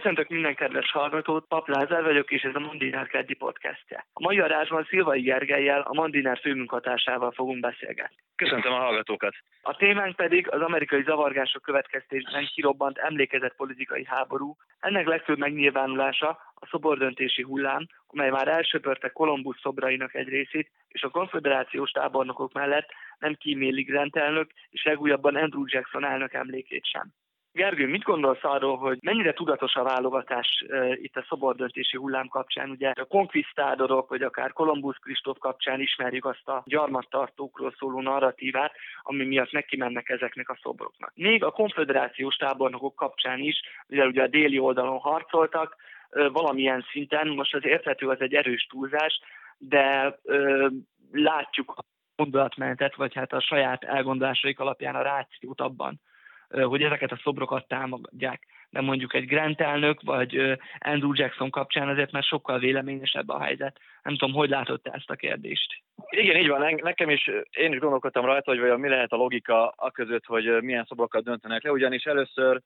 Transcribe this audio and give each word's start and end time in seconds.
Köszöntök 0.00 0.28
minden 0.28 0.54
kedves 0.54 0.90
hallgatót, 0.90 1.46
Pap 1.48 1.68
Lázár 1.68 2.02
vagyok, 2.02 2.30
és 2.30 2.42
ez 2.42 2.54
a 2.54 2.58
Mandinár 2.58 3.06
keddi 3.06 3.34
podcastje. 3.34 4.06
A 4.12 4.22
mai 4.22 4.40
adásban 4.40 4.84
Szilvai 4.84 5.20
Gergelyel, 5.20 5.80
a 5.80 5.92
Mandinár 5.92 6.38
főmunkatársával 6.38 7.30
fogunk 7.30 7.60
beszélgetni. 7.60 8.16
Köszöntöm 8.36 8.72
a 8.72 8.78
hallgatókat! 8.78 9.34
A 9.62 9.76
témánk 9.76 10.16
pedig 10.16 10.50
az 10.50 10.60
amerikai 10.60 11.02
zavargások 11.02 11.62
következtében 11.62 12.46
kirobbant 12.54 12.98
emlékezett 12.98 13.56
politikai 13.56 14.04
háború. 14.04 14.56
Ennek 14.78 15.06
legfőbb 15.06 15.38
megnyilvánulása 15.38 16.28
a 16.54 16.66
szobordöntési 16.66 17.42
hullám, 17.42 17.86
amely 18.06 18.30
már 18.30 18.48
elsöpörte 18.48 19.08
Kolumbusz 19.08 19.60
szobrainak 19.60 20.14
egy 20.14 20.28
részét, 20.28 20.70
és 20.88 21.02
a 21.02 21.10
konfederációs 21.10 21.90
tábornokok 21.90 22.52
mellett 22.52 22.88
nem 23.18 23.34
kíméli 23.34 23.82
Grant 23.82 24.16
elnök, 24.16 24.50
és 24.70 24.84
legújabban 24.84 25.36
Andrew 25.36 25.64
Jackson 25.66 26.04
elnök 26.04 26.32
emlékét 26.32 26.86
sem. 26.86 27.12
Gergő, 27.52 27.86
mit 27.86 28.02
gondolsz 28.02 28.44
arról, 28.44 28.76
hogy 28.76 28.98
mennyire 29.00 29.32
tudatos 29.32 29.74
a 29.74 29.82
válogatás 29.82 30.64
uh, 30.68 30.92
itt 31.02 31.16
a 31.16 31.24
szobordöntési 31.28 31.96
hullám 31.96 32.28
kapcsán? 32.28 32.70
Ugye 32.70 32.90
a 32.90 33.04
konkvisztádorok, 33.04 34.08
vagy 34.08 34.22
akár 34.22 34.52
Kolumbusz 34.52 34.96
Kristóf 34.96 35.38
kapcsán 35.38 35.80
ismerjük 35.80 36.24
azt 36.24 36.48
a 36.48 36.62
gyarmattartókról 36.66 37.74
szóló 37.78 38.00
narratívát, 38.00 38.72
ami 39.02 39.24
miatt 39.24 39.50
neki 39.50 39.76
mennek 39.76 40.08
ezeknek 40.08 40.48
a 40.48 40.58
szobroknak. 40.62 41.12
Még 41.14 41.44
a 41.44 41.50
konfederációs 41.50 42.36
tábornokok 42.36 42.94
kapcsán 42.94 43.38
is, 43.38 43.60
ugye, 43.88 44.06
ugye 44.06 44.22
a 44.22 44.28
déli 44.28 44.58
oldalon 44.58 44.98
harcoltak, 44.98 45.76
uh, 46.10 46.32
valamilyen 46.32 46.84
szinten, 46.90 47.28
most 47.28 47.54
az 47.54 47.64
érthető, 47.64 48.08
az 48.08 48.20
egy 48.20 48.34
erős 48.34 48.66
túlzás, 48.66 49.20
de 49.58 50.18
uh, 50.22 50.70
látjuk 51.12 51.70
a 51.76 51.82
gondolatmenetet, 52.16 52.94
vagy 52.94 53.14
hát 53.14 53.32
a 53.32 53.40
saját 53.40 53.84
elgondolásaik 53.84 54.60
alapján 54.60 54.94
a 54.94 55.02
rációt 55.02 55.60
abban, 55.60 56.00
hogy 56.50 56.82
ezeket 56.82 57.12
a 57.12 57.20
szobrokat 57.22 57.68
támogatják. 57.68 58.46
De 58.70 58.80
mondjuk 58.80 59.14
egy 59.14 59.26
Grant 59.26 59.60
elnök, 59.60 60.02
vagy 60.02 60.58
Andrew 60.78 61.14
Jackson 61.14 61.50
kapcsán 61.50 61.88
azért 61.88 62.12
már 62.12 62.22
sokkal 62.22 62.58
véleményesebb 62.58 63.28
a 63.28 63.42
helyzet. 63.42 63.78
Nem 64.02 64.16
tudom, 64.16 64.34
hogy 64.34 64.48
látod 64.48 64.80
te 64.80 64.90
ezt 64.90 65.10
a 65.10 65.14
kérdést? 65.14 65.82
Igen, 66.10 66.36
így 66.36 66.48
van. 66.48 66.74
Nekem 66.82 67.10
is, 67.10 67.30
én 67.50 67.72
is 67.72 67.78
gondolkodtam 67.78 68.24
rajta, 68.24 68.50
hogy 68.50 68.60
vajon 68.60 68.80
mi 68.80 68.88
lehet 68.88 69.12
a 69.12 69.16
logika 69.16 69.68
a 69.68 69.90
között, 69.90 70.24
hogy 70.24 70.62
milyen 70.62 70.84
szobrokat 70.84 71.24
döntenek 71.24 71.62
le, 71.62 71.70
ugyanis 71.70 72.04
először 72.04 72.60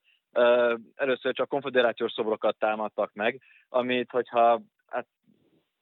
először 0.95 1.33
csak 1.33 1.49
konfederációs 1.49 2.11
szobrokat 2.11 2.57
támadtak 2.57 3.13
meg, 3.13 3.41
amit, 3.69 4.11
hogyha 4.11 4.61
hát, 4.87 5.05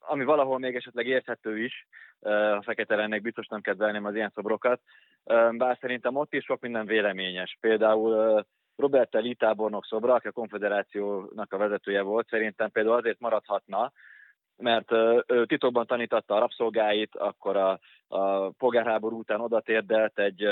ami 0.08 0.24
valahol 0.24 0.60
még 0.60 0.76
esetleg 0.76 1.08
érthető 1.08 1.64
is, 1.64 1.88
a 2.58 2.62
fekete 2.62 2.96
lennek 2.96 3.22
biztos 3.22 3.48
nem 3.48 3.62
kedvelném 3.62 4.06
az 4.06 4.16
ilyen 4.16 4.32
szobrokat, 4.36 4.82
bár 5.52 5.78
szerintem 5.82 6.16
ott 6.16 6.34
is 6.34 6.44
sok 6.44 6.62
minden 6.62 6.86
véleményes. 6.86 7.58
Például 7.60 8.46
Robert 8.76 9.14
Lee 9.14 9.34
tábornok 9.34 9.86
szobra, 9.86 10.14
aki 10.14 10.28
a 10.28 10.32
konfederációnak 10.32 11.54
a 11.54 11.58
vezetője 11.58 12.02
volt, 12.02 12.28
szerintem 12.28 12.72
például 12.72 12.96
azért 12.96 13.20
maradhatna, 13.20 13.92
mert 14.58 14.92
ő 15.28 15.46
titokban 15.46 15.86
tanította 15.86 16.36
a 16.36 16.40
rabszolgáit, 16.40 17.16
akkor 17.16 17.58
a, 17.58 17.80
a 18.08 18.50
polgárháború 18.50 19.18
után 19.18 19.42
odatérdelt 19.42 20.20
egy, 20.20 20.44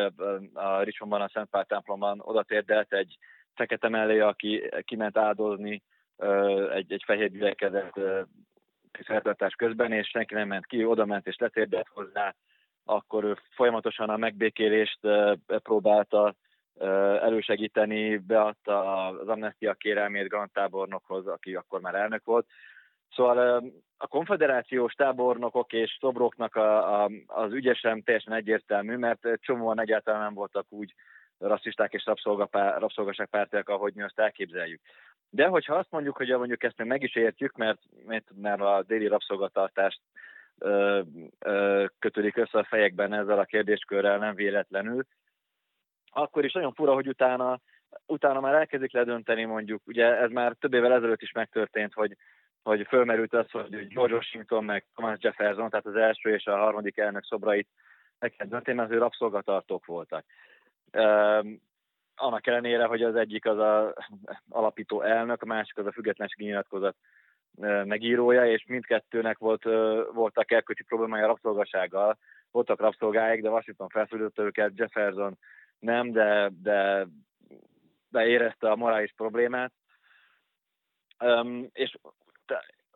a 0.53 0.81
Richmondban, 0.81 1.21
a 1.21 1.29
Szent 1.33 1.67
templomban 1.67 2.21
odatérdelt 2.23 2.93
egy 2.93 3.17
fekete 3.55 3.89
mellé, 3.89 4.19
aki 4.19 4.69
kiment 4.81 5.17
áldozni 5.17 5.83
egy, 6.73 6.91
egy 6.91 7.03
fehér 7.05 7.31
gyülekezet 7.31 7.99
szertartás 8.99 9.53
közben, 9.53 9.91
és 9.91 10.07
senki 10.07 10.33
nem 10.33 10.47
ment 10.47 10.65
ki, 10.65 10.85
oda 10.85 11.05
ment 11.05 11.27
és 11.27 11.37
letérdelt 11.37 11.87
hozzá, 11.93 12.35
akkor 12.85 13.23
ő 13.23 13.37
folyamatosan 13.55 14.09
a 14.09 14.17
megbékélést 14.17 14.99
próbálta 15.45 16.35
elősegíteni, 17.21 18.17
beadta 18.17 19.05
az 19.07 19.27
amnestia 19.27 19.73
kérelmét 19.73 20.27
Grant 20.27 20.53
tábornokhoz, 20.53 21.27
aki 21.27 21.55
akkor 21.55 21.81
már 21.81 21.95
elnök 21.95 22.23
volt. 22.23 22.47
Szóval 23.15 23.63
a 23.97 24.07
konfederációs 24.07 24.93
tábornokok 24.93 25.73
és 25.73 25.97
szobroknak 25.99 26.55
a, 26.55 27.03
a, 27.03 27.09
az 27.25 27.53
ügyesem 27.53 28.01
teljesen 28.01 28.33
egyértelmű, 28.33 28.95
mert 28.95 29.27
csomóan 29.35 29.79
egyáltalán 29.79 30.21
nem 30.21 30.33
voltak 30.33 30.65
úgy 30.69 30.93
rasszisták 31.37 31.93
és 31.93 32.05
rabszolgaság 32.79 33.27
pártiak, 33.29 33.69
ahogy 33.69 33.93
mi 33.93 34.01
azt 34.01 34.19
elképzeljük. 34.19 34.81
De 35.33 35.47
hogyha 35.47 35.75
azt 35.75 35.91
mondjuk, 35.91 36.17
hogy 36.17 36.27
mondjuk 36.27 36.63
ezt 36.63 36.83
meg 36.83 37.03
is 37.03 37.15
értjük, 37.15 37.55
mert, 37.57 37.81
mert 38.35 38.61
a 38.61 38.83
déli 38.87 39.07
rabszolgatartást 39.07 39.99
ö, 40.57 41.01
ö, 41.39 41.85
kötődik 41.99 42.37
össze 42.37 42.57
a 42.57 42.63
fejekben 42.63 43.13
ezzel 43.13 43.39
a 43.39 43.45
kérdéskörrel 43.45 44.17
nem 44.17 44.35
véletlenül, 44.35 45.05
akkor 46.05 46.45
is 46.45 46.53
nagyon 46.53 46.73
fura, 46.73 46.93
hogy 46.93 47.07
utána, 47.07 47.59
utána 48.05 48.39
már 48.39 48.53
elkezdik 48.53 48.93
ledönteni 48.93 49.43
mondjuk, 49.45 49.81
ugye 49.87 50.17
ez 50.17 50.31
már 50.31 50.55
több 50.59 50.73
évvel 50.73 50.93
ezelőtt 50.93 51.21
is 51.21 51.31
megtörtént, 51.31 51.93
hogy, 51.93 52.17
hogy 52.63 52.87
fölmerült 52.87 53.33
az, 53.33 53.51
hogy 53.51 53.87
George 53.87 54.15
Washington 54.15 54.63
meg 54.63 54.85
Thomas 54.95 55.17
Jefferson, 55.21 55.69
tehát 55.69 55.85
az 55.85 55.95
első 55.95 56.33
és 56.33 56.45
a 56.45 56.57
harmadik 56.57 56.97
elnök 56.97 57.25
szobrait 57.25 57.67
meg 58.19 58.31
kell 58.31 58.47
dönteni, 58.47 58.77
mert 58.77 58.91
ő 58.91 58.97
rabszolgatartók 58.97 59.85
voltak 59.85 60.25
annak 62.15 62.47
ellenére, 62.47 62.85
hogy 62.85 63.03
az 63.03 63.15
egyik 63.15 63.45
az 63.45 63.57
a 63.57 63.93
alapító 64.49 65.01
elnök, 65.01 65.41
a 65.41 65.45
másik 65.45 65.77
az 65.77 65.85
a 65.85 65.91
függetlenségi 65.91 66.45
nyilatkozat 66.45 66.95
megírója, 67.83 68.45
és 68.45 68.65
mindkettőnek 68.67 69.37
volt, 69.37 69.63
voltak 70.13 70.51
elköcsi 70.51 70.83
problémája 70.83 71.27
rabszolgasággal. 71.27 72.17
Voltak 72.51 72.79
rabszolgáik, 72.79 73.41
de 73.41 73.49
Washington 73.49 73.89
felszólította 73.89 74.43
őket, 74.43 74.71
Jefferson 74.75 75.37
nem, 75.79 76.11
de, 76.11 76.49
de, 76.61 77.07
de 78.09 78.25
érezte 78.25 78.71
a 78.71 78.75
morális 78.75 79.13
problémát. 79.15 79.71
Um, 81.19 81.69
és 81.73 81.97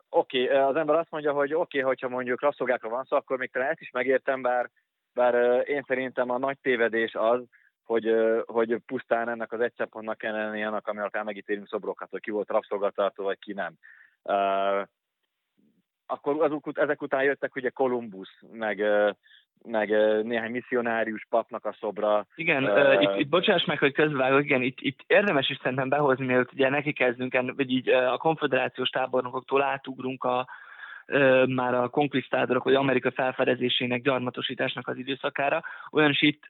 oké, 0.08 0.44
okay, 0.44 0.56
az 0.56 0.76
ember 0.76 0.96
azt 0.96 1.10
mondja, 1.10 1.32
hogy 1.32 1.54
oké, 1.54 1.78
okay, 1.78 1.80
hogyha 1.80 2.08
mondjuk 2.08 2.40
rabszolgákra 2.40 2.88
van 2.88 3.04
szó, 3.04 3.16
akkor 3.16 3.38
még 3.38 3.50
talán 3.50 3.70
ezt 3.70 3.80
is 3.80 3.90
megértem, 3.90 4.42
bár, 4.42 4.70
bár 5.14 5.34
én 5.68 5.84
szerintem 5.86 6.30
a 6.30 6.38
nagy 6.38 6.58
tévedés 6.62 7.14
az, 7.14 7.42
hogy, 7.86 8.14
hogy 8.46 8.76
pusztán 8.86 9.28
ennek 9.28 9.52
az 9.52 9.60
egy 9.60 9.72
szempontnak 9.76 10.18
kell 10.18 10.32
lenni 10.32 10.64
annak, 10.64 10.88
ami 10.88 10.98
alapján 10.98 11.24
megítélünk 11.24 11.68
szobrokat, 11.68 12.10
hogy 12.10 12.20
ki 12.20 12.30
volt 12.30 12.50
rabszolgatartó, 12.50 13.24
vagy 13.24 13.38
ki 13.38 13.52
nem. 13.52 13.72
Uh, 14.22 14.88
akkor 16.06 16.42
azok, 16.42 16.70
ezek 16.72 17.02
után 17.02 17.22
jöttek 17.22 17.56
ugye 17.56 17.68
Kolumbusz, 17.68 18.38
meg, 18.52 18.82
meg 19.64 19.88
néhány 20.22 20.50
misszionárius 20.50 21.26
papnak 21.30 21.64
a 21.64 21.76
szobra. 21.80 22.26
Igen, 22.34 22.64
uh, 22.64 23.02
itt, 23.02 23.18
itt 23.18 23.28
bocsáss 23.28 23.64
meg, 23.64 23.78
hogy 23.78 23.92
közvágok, 23.92 24.44
igen, 24.44 24.62
itt, 24.62 24.80
itt 24.80 25.00
érdemes 25.06 25.50
is 25.50 25.58
szerintem 25.62 25.88
behozni, 25.88 26.26
mielőtt 26.26 26.52
ugye 26.52 26.68
neki 26.68 26.92
kezdünk, 26.92 27.54
vagy 27.56 27.70
így 27.70 27.88
a 27.88 28.16
konfederációs 28.16 28.88
tábornokoktól 28.88 29.62
átugrunk 29.62 30.24
a, 30.24 30.48
már 31.46 31.74
a 31.74 31.88
konkvisztádorok, 31.88 32.64
vagy 32.64 32.74
Amerika 32.74 33.10
felfedezésének, 33.10 34.02
gyarmatosításnak 34.02 34.88
az 34.88 34.96
időszakára, 34.96 35.62
olyan 35.92 36.10
is 36.10 36.22
itt 36.22 36.44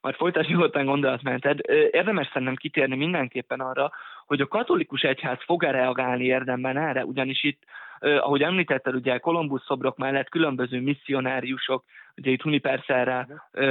majd 0.00 0.14
folytatni 0.14 0.52
nyugodtan 0.52 0.84
gondolatmented. 0.84 1.58
Érdemes 1.90 2.26
szerintem 2.32 2.56
kitérni 2.56 2.96
mindenképpen 2.96 3.60
arra, 3.60 3.92
hogy 4.26 4.40
a 4.40 4.46
katolikus 4.46 5.02
egyház 5.02 5.38
fog-e 5.44 5.70
reagálni 5.70 6.24
érdemben 6.24 6.76
erre, 6.76 7.04
ugyanis 7.04 7.42
itt 7.44 7.62
ahogy 7.98 8.42
említetted, 8.42 8.94
ugye 8.94 9.18
Kolumbusz 9.18 9.64
szobrok 9.64 9.96
mellett 9.96 10.28
különböző 10.28 10.80
misszionáriusok, 10.80 11.84
ugye 12.16 12.30
itt 12.30 12.42
Huniperszerre 12.42 13.26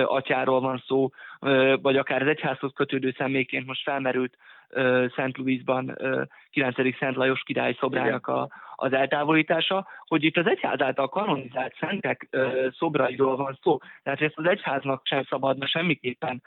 atyáról 0.05 0.59
van 0.59 0.83
szó, 0.85 1.09
vagy 1.81 1.97
akár 1.97 2.21
az 2.21 2.27
egyházhoz 2.27 2.71
kötődő 2.75 3.13
személyként 3.17 3.65
most 3.65 3.83
felmerült 3.83 4.37
Szent 5.15 5.37
Louisban 5.37 5.97
9. 6.49 6.97
Szent 6.97 7.15
Lajos 7.15 7.43
király 7.43 7.75
szobrának 7.79 8.27
a, 8.27 8.49
az 8.75 8.93
eltávolítása, 8.93 9.87
hogy 10.07 10.23
itt 10.23 10.37
az 10.37 10.47
egyház 10.47 10.81
által 10.81 11.09
kanonizált 11.09 11.75
szentek 11.79 12.27
szobrairól 12.77 13.35
van 13.35 13.59
szó. 13.61 13.77
Tehát 14.03 14.21
ezt 14.21 14.37
az 14.37 14.45
egyháznak 14.45 15.01
sem 15.05 15.23
szabadna 15.23 15.67
semmiképpen 15.67 16.41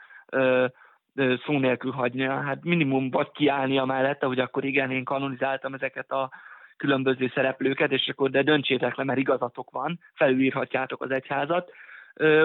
szó 1.45 1.59
nélkül 1.59 1.91
hagynia. 1.91 2.41
Hát 2.41 2.63
minimum 2.63 3.09
vagy 3.09 3.31
kiállnia 3.31 3.85
mellette, 3.85 4.25
hogy 4.25 4.39
akkor 4.39 4.65
igen, 4.65 4.91
én 4.91 5.03
kanonizáltam 5.03 5.73
ezeket 5.73 6.11
a 6.11 6.29
különböző 6.77 7.31
szereplőket, 7.33 7.91
és 7.91 8.07
akkor 8.07 8.29
de 8.29 8.43
döntsétek 8.43 8.95
le, 8.95 9.03
mert 9.03 9.19
igazatok 9.19 9.71
van, 9.71 9.99
felülírhatjátok 10.13 11.01
az 11.01 11.11
egyházat, 11.11 11.71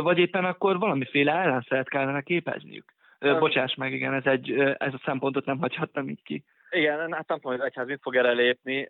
vagy 0.02 0.18
éppen 0.18 0.44
akkor 0.44 0.78
valamiféle 0.78 1.32
ellenszeret 1.32 1.88
kellene 1.88 2.20
képezniük. 2.20 2.84
Bocsáss 3.22 3.74
meg, 3.74 3.92
igen, 3.92 4.14
ez, 4.14 4.26
egy, 4.26 4.50
ez 4.78 4.94
a 4.94 5.00
szempontot 5.04 5.44
nem 5.44 5.58
hagyhattam 5.58 6.08
így 6.08 6.22
ki. 6.22 6.44
Igen, 6.70 6.98
hát 6.98 7.08
nem 7.08 7.20
tudom, 7.20 7.40
hogy 7.42 7.60
az 7.60 7.66
egyház 7.66 7.86
mit 7.86 8.02
fog 8.02 8.16
erre 8.16 8.32
lépni. 8.32 8.86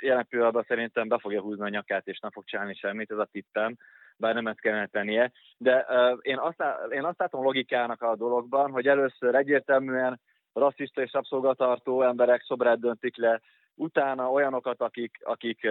Jelen 0.00 0.26
pillanatban 0.28 0.64
szerintem 0.68 1.08
be 1.08 1.18
fogja 1.18 1.40
húzni 1.40 1.64
a 1.64 1.68
nyakát, 1.68 2.06
és 2.06 2.18
nem 2.18 2.30
fog 2.30 2.44
csinálni 2.44 2.74
semmit, 2.74 3.10
ez 3.10 3.18
a 3.18 3.28
tippem, 3.32 3.76
bár 4.16 4.34
nem 4.34 4.46
ezt 4.46 4.60
kellene 4.60 4.86
tennie. 4.86 5.32
De 5.56 5.86
én 6.20 6.38
azt, 6.38 6.64
én 6.90 7.04
azt 7.04 7.18
látom 7.18 7.42
logikának 7.42 8.02
a 8.02 8.16
dologban, 8.16 8.70
hogy 8.70 8.86
először 8.86 9.34
egyértelműen 9.34 10.20
rasszista 10.52 11.02
és 11.02 11.12
rabszolgatartó 11.12 12.02
emberek 12.02 12.42
szobrát 12.42 12.80
döntik 12.80 13.16
le, 13.16 13.40
utána 13.74 14.30
olyanokat, 14.30 14.80
akik, 14.80 15.18
akik, 15.22 15.68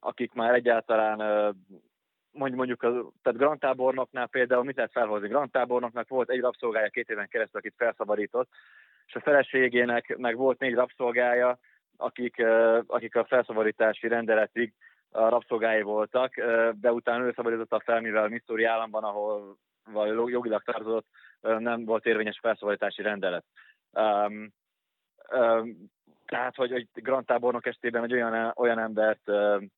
akik 0.00 0.32
már 0.32 0.54
egyáltalán 0.54 1.20
mondjuk, 2.32 2.80
tehát 3.22 3.38
Grand 3.38 3.60
Tábornoknál 3.60 4.26
például 4.26 4.64
mit 4.64 4.76
lehet 4.76 4.92
felhozni? 4.92 5.28
Grand 5.28 5.50
Tábornoknak 5.50 6.08
volt 6.08 6.30
egy 6.30 6.40
rabszolgája 6.40 6.88
két 6.88 7.10
éven 7.10 7.28
keresztül, 7.28 7.60
akit 7.60 7.74
felszabadított, 7.76 8.48
és 9.06 9.14
a 9.14 9.20
feleségének 9.20 10.16
meg 10.16 10.36
volt 10.36 10.58
négy 10.58 10.74
rabszolgája, 10.74 11.58
akik, 11.96 12.42
akik 12.86 13.16
a 13.16 13.24
felszabadítási 13.24 14.08
rendeletig 14.08 14.72
a 15.10 15.28
rabszolgái 15.28 15.82
voltak, 15.82 16.34
de 16.80 16.92
utána 16.92 17.24
ő 17.24 17.32
szabadította 17.36 17.80
fel, 17.84 18.00
mivel 18.00 18.24
a 18.24 18.28
Missouri 18.28 18.64
államban, 18.64 19.04
ahol 19.04 19.56
jogilag 20.30 20.62
tartozott, 20.62 21.06
nem 21.40 21.84
volt 21.84 22.06
érvényes 22.06 22.38
felszabadítási 22.42 23.02
rendelet. 23.02 23.44
Um, 23.92 24.52
um, 25.32 25.90
tehát, 26.26 26.54
hogy, 26.54 26.70
hogy 26.70 26.88
Grant 26.92 27.26
tábornok 27.26 27.66
estében 27.66 28.04
egy 28.04 28.12
olyan, 28.12 28.52
olyan 28.56 28.78
embert 28.78 29.28
um, 29.28 29.70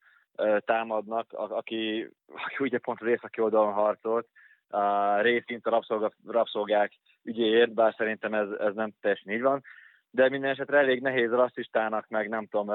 támadnak, 0.64 1.32
aki, 1.32 2.10
aki 2.26 2.56
ugye 2.58 2.78
pont 2.78 3.00
az 3.00 3.08
északi 3.08 3.40
oldalon 3.40 3.72
harcolt, 3.72 4.28
részint 5.20 5.66
a 5.66 5.70
rabszolga, 5.70 6.12
rabszolgák 6.26 6.92
ügyéért, 7.22 7.72
bár 7.72 7.94
szerintem 7.96 8.34
ez, 8.34 8.48
ez 8.50 8.74
nem 8.74 8.92
teljesen 9.00 9.32
így 9.32 9.42
van, 9.42 9.62
de 10.10 10.28
minden 10.28 10.50
esetre 10.50 10.78
elég 10.78 11.00
nehéz 11.00 11.30
rasszistának, 11.30 12.08
meg 12.08 12.28
nem 12.28 12.46
tudom, 12.46 12.70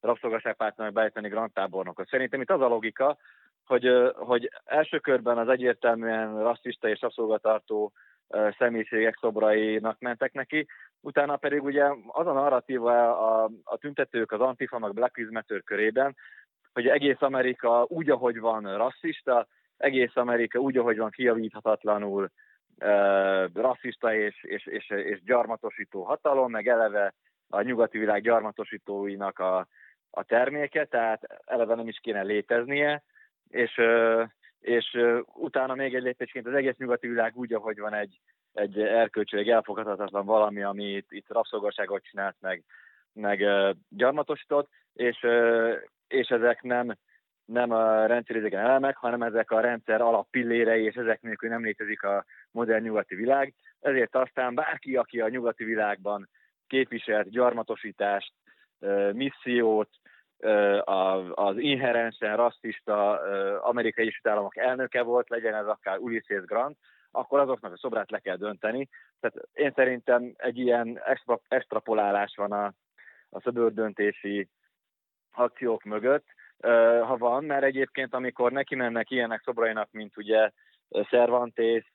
rabszolgaságpártnak 0.00 0.92
beállítani 0.92 1.28
Grant 1.28 1.54
tábornokot. 1.54 2.08
Szerintem 2.08 2.40
itt 2.40 2.50
az 2.50 2.60
a 2.60 2.68
logika, 2.68 3.16
hogy, 3.64 4.12
hogy 4.14 4.50
első 4.64 4.98
körben 4.98 5.38
az 5.38 5.48
egyértelműen 5.48 6.42
rasszista 6.42 6.88
és 6.88 7.00
rabszolgatartó 7.00 7.92
személyiségek 8.58 9.18
szobrainak 9.20 9.98
mentek 9.98 10.32
neki, 10.32 10.66
utána 11.00 11.36
pedig 11.36 11.62
ugye 11.62 11.84
az 12.06 12.26
a 12.26 12.32
narratíva 12.32 13.18
a, 13.18 13.50
a 13.64 13.76
tüntetők, 13.76 14.32
az 14.32 14.40
Antifa, 14.40 14.78
meg 14.78 14.92
Black 14.92 15.16
Lives 15.16 15.32
Matter 15.32 15.62
körében, 15.62 16.16
hogy 16.76 16.88
egész 16.88 17.20
Amerika 17.22 17.84
úgy, 17.88 18.10
ahogy 18.10 18.38
van 18.38 18.76
rasszista, 18.76 19.46
egész 19.76 20.16
Amerika 20.16 20.58
úgy, 20.58 20.76
ahogy 20.76 20.96
van 20.96 21.10
kiavíthatatlanul 21.10 22.30
rasszista 23.54 24.14
és, 24.14 24.44
és, 24.44 24.66
és, 24.66 24.90
és 24.90 25.22
gyarmatosító 25.22 26.02
hatalom, 26.02 26.50
meg 26.50 26.68
eleve 26.68 27.14
a 27.48 27.62
nyugati 27.62 27.98
világ 27.98 28.22
gyarmatosítóinak 28.22 29.38
a, 29.38 29.66
a 30.10 30.24
terméke, 30.24 30.84
tehát 30.84 31.42
eleve 31.44 31.74
nem 31.74 31.88
is 31.88 31.98
kéne 32.02 32.22
léteznie, 32.22 33.02
és, 33.48 33.80
és 34.60 34.98
utána 35.34 35.74
még 35.74 35.94
egy 35.94 36.02
lépésként 36.02 36.46
az 36.46 36.54
egész 36.54 36.76
nyugati 36.76 37.08
világ 37.08 37.36
úgy, 37.36 37.52
ahogy 37.52 37.78
van 37.78 37.94
egy, 37.94 38.20
egy 38.52 38.80
erkölcsileg 38.80 39.48
elfogadhatatlan 39.48 40.26
valami, 40.26 40.62
ami 40.62 40.84
itt, 40.84 41.12
itt 41.12 41.32
rabszolgaságot 41.32 42.02
csinált, 42.02 42.36
meg, 42.40 42.64
meg 43.12 43.44
gyarmatosított, 43.88 44.68
és, 44.92 45.26
és 46.08 46.28
ezek 46.28 46.62
nem, 46.62 46.96
nem 47.44 47.70
a 47.70 48.06
rendszeridegen 48.06 48.64
elemek, 48.64 48.96
hanem 48.96 49.22
ezek 49.22 49.50
a 49.50 49.60
rendszer 49.60 50.00
alappillérei, 50.00 50.84
és 50.84 50.94
ezek 50.94 51.20
nélkül 51.22 51.48
nem 51.48 51.64
létezik 51.64 52.02
a 52.02 52.24
modern 52.50 52.82
nyugati 52.82 53.14
világ. 53.14 53.54
Ezért 53.80 54.14
aztán 54.16 54.54
bárki, 54.54 54.96
aki 54.96 55.20
a 55.20 55.28
nyugati 55.28 55.64
világban 55.64 56.28
képviselt 56.66 57.30
gyarmatosítást, 57.30 58.32
missziót, 59.12 59.88
az 61.34 61.56
inherensen 61.56 62.36
rasszista 62.36 63.20
amerikai 63.60 64.04
Egyesült 64.04 64.26
Államok 64.26 64.56
elnöke 64.56 65.02
volt, 65.02 65.28
legyen 65.28 65.54
ez 65.54 65.66
akár 65.66 65.98
Ulysses 65.98 66.44
Grant, 66.44 66.76
akkor 67.10 67.40
azoknak 67.40 67.72
a 67.72 67.78
szobrát 67.78 68.10
le 68.10 68.18
kell 68.18 68.36
dönteni. 68.36 68.88
Tehát 69.20 69.48
én 69.52 69.72
szerintem 69.74 70.32
egy 70.36 70.58
ilyen 70.58 71.00
extra, 71.04 71.40
extrapolálás 71.48 72.34
van 72.36 72.52
a, 72.52 72.72
a 73.30 73.40
szöbördöntési 73.40 74.48
akciók 75.36 75.82
mögött, 75.82 76.26
ha 77.02 77.16
van, 77.16 77.44
mert 77.44 77.64
egyébként 77.64 78.14
amikor 78.14 78.52
neki 78.52 78.74
mennek 78.74 79.10
ilyenek 79.10 79.42
szobrainak, 79.44 79.88
mint 79.90 80.16
ugye 80.16 80.50
Cervantes, 81.08 81.92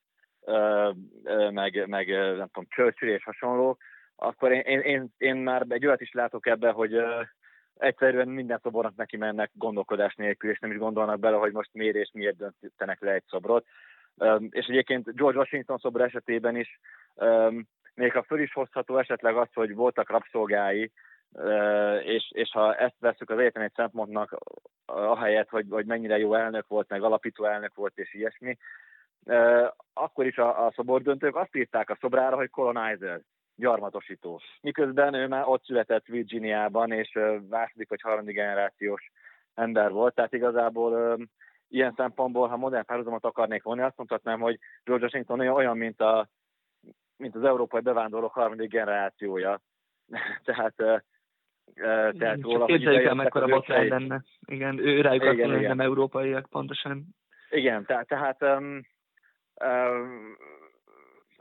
meg, 1.51 1.87
meg 1.87 2.07
nem 2.07 2.47
tudom, 2.47 2.67
Churchill 2.69 3.09
és 3.09 3.23
hasonló, 3.23 3.77
akkor 4.15 4.51
én, 4.51 4.79
én, 4.79 5.13
én 5.17 5.35
már 5.35 5.65
egy 5.69 5.85
olyat 5.85 6.01
is 6.01 6.11
látok 6.11 6.47
ebbe, 6.47 6.69
hogy 6.71 7.03
egyszerűen 7.77 8.27
minden 8.27 8.59
szobornak 8.63 8.95
neki 8.95 9.17
mennek 9.17 9.51
gondolkodás 9.53 10.15
nélkül, 10.15 10.49
és 10.49 10.59
nem 10.59 10.71
is 10.71 10.77
gondolnak 10.77 11.19
bele, 11.19 11.37
hogy 11.37 11.51
most 11.51 11.69
miért 11.73 11.95
és 11.95 12.09
miért 12.13 12.37
döntenek 12.59 13.01
le 13.01 13.11
egy 13.11 13.23
szobrot. 13.27 13.65
És 14.49 14.65
egyébként 14.65 15.15
George 15.15 15.37
Washington 15.37 15.77
szobor 15.77 16.01
esetében 16.01 16.55
is, 16.55 16.79
még 17.93 18.11
ha 18.11 18.23
föl 18.23 18.39
is 18.39 18.53
hozható 18.53 18.97
esetleg 18.97 19.35
az, 19.37 19.47
hogy 19.53 19.75
voltak 19.75 20.09
rabszolgái, 20.09 20.91
és, 22.03 22.31
és 22.33 22.51
ha 22.51 22.75
ezt 22.75 22.95
veszük 22.99 23.29
az 23.29 23.37
egyetlen 23.37 23.63
egy 23.63 23.73
szempontnak, 23.75 24.37
ahelyett, 24.85 25.49
hogy, 25.49 25.65
hogy 25.69 25.85
mennyire 25.85 26.17
jó 26.17 26.33
elnök 26.33 26.67
volt, 26.67 26.89
meg 26.89 27.03
alapító 27.03 27.45
elnök 27.45 27.75
volt, 27.75 27.97
és 27.97 28.13
ilyesmi, 28.13 28.57
akkor 29.93 30.25
is 30.25 30.37
a, 30.37 30.65
a 30.65 30.71
szobordöntők 30.71 31.35
azt 31.35 31.55
írták 31.55 31.89
a 31.89 31.97
szobrára, 31.99 32.35
hogy 32.35 32.49
colonizer 32.49 33.21
gyarmatosító. 33.55 34.41
Miközben 34.61 35.13
ő 35.13 35.27
már 35.27 35.43
ott 35.45 35.63
született 35.63 36.05
Virginiában, 36.05 36.91
és 36.91 37.19
második 37.49 37.89
vagy 37.89 38.01
harmadik 38.01 38.35
generációs 38.35 39.11
ember 39.53 39.91
volt, 39.91 40.15
tehát 40.15 40.33
igazából 40.33 41.17
ilyen 41.67 41.93
szempontból, 41.95 42.47
ha 42.47 42.57
modern 42.57 42.85
párhuzamot 42.85 43.25
akarnék 43.25 43.63
vonni, 43.63 43.81
azt 43.81 43.97
mondhatnám, 43.97 44.39
hogy 44.39 44.59
George 44.83 45.03
Washington 45.03 45.39
olyan, 45.39 45.77
mint, 45.77 46.01
a, 46.01 46.29
mint 47.17 47.35
az 47.35 47.43
európai 47.43 47.81
bevándorlók 47.81 48.33
harmadik 48.33 48.69
generációja. 48.69 49.61
tehát 50.43 51.03
tehát 52.17 52.41
róla, 52.41 52.65
képzeljük 52.65 53.05
el, 53.05 53.13
mekkora 53.13 53.45
botrány 53.45 53.87
lenne. 53.87 54.23
Igen, 54.45 54.79
ő 54.79 55.01
rájuk 55.01 55.23
azt 55.23 55.37
mondja, 55.37 55.57
hogy 55.57 55.67
nem 55.67 55.79
európaiak, 55.79 56.45
pontosan. 56.49 57.05
Igen, 57.49 57.85
tehát, 57.85 58.07
tehát 58.07 58.41
um, 58.41 58.81
um, 59.65 60.37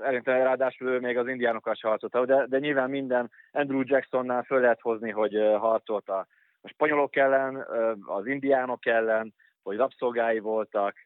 Szerintem 0.00 0.42
ráadásul 0.42 1.00
még 1.00 1.16
az 1.16 1.28
indiánokkal 1.28 1.74
se 1.74 1.88
harcolta, 1.88 2.24
de, 2.24 2.46
de 2.46 2.58
nyilván 2.58 2.90
minden 2.90 3.30
Andrew 3.52 3.82
Jacksonnál 3.84 4.42
föl 4.42 4.60
lehet 4.60 4.80
hozni, 4.80 5.10
hogy 5.10 5.34
harcolt 5.58 6.08
a, 6.08 6.26
a 6.60 6.68
spanyolok 6.68 7.16
ellen, 7.16 7.66
az 8.06 8.26
indiánok 8.26 8.86
ellen, 8.86 9.34
hogy 9.62 9.76
rabszolgái 9.76 10.38
voltak, 10.38 10.96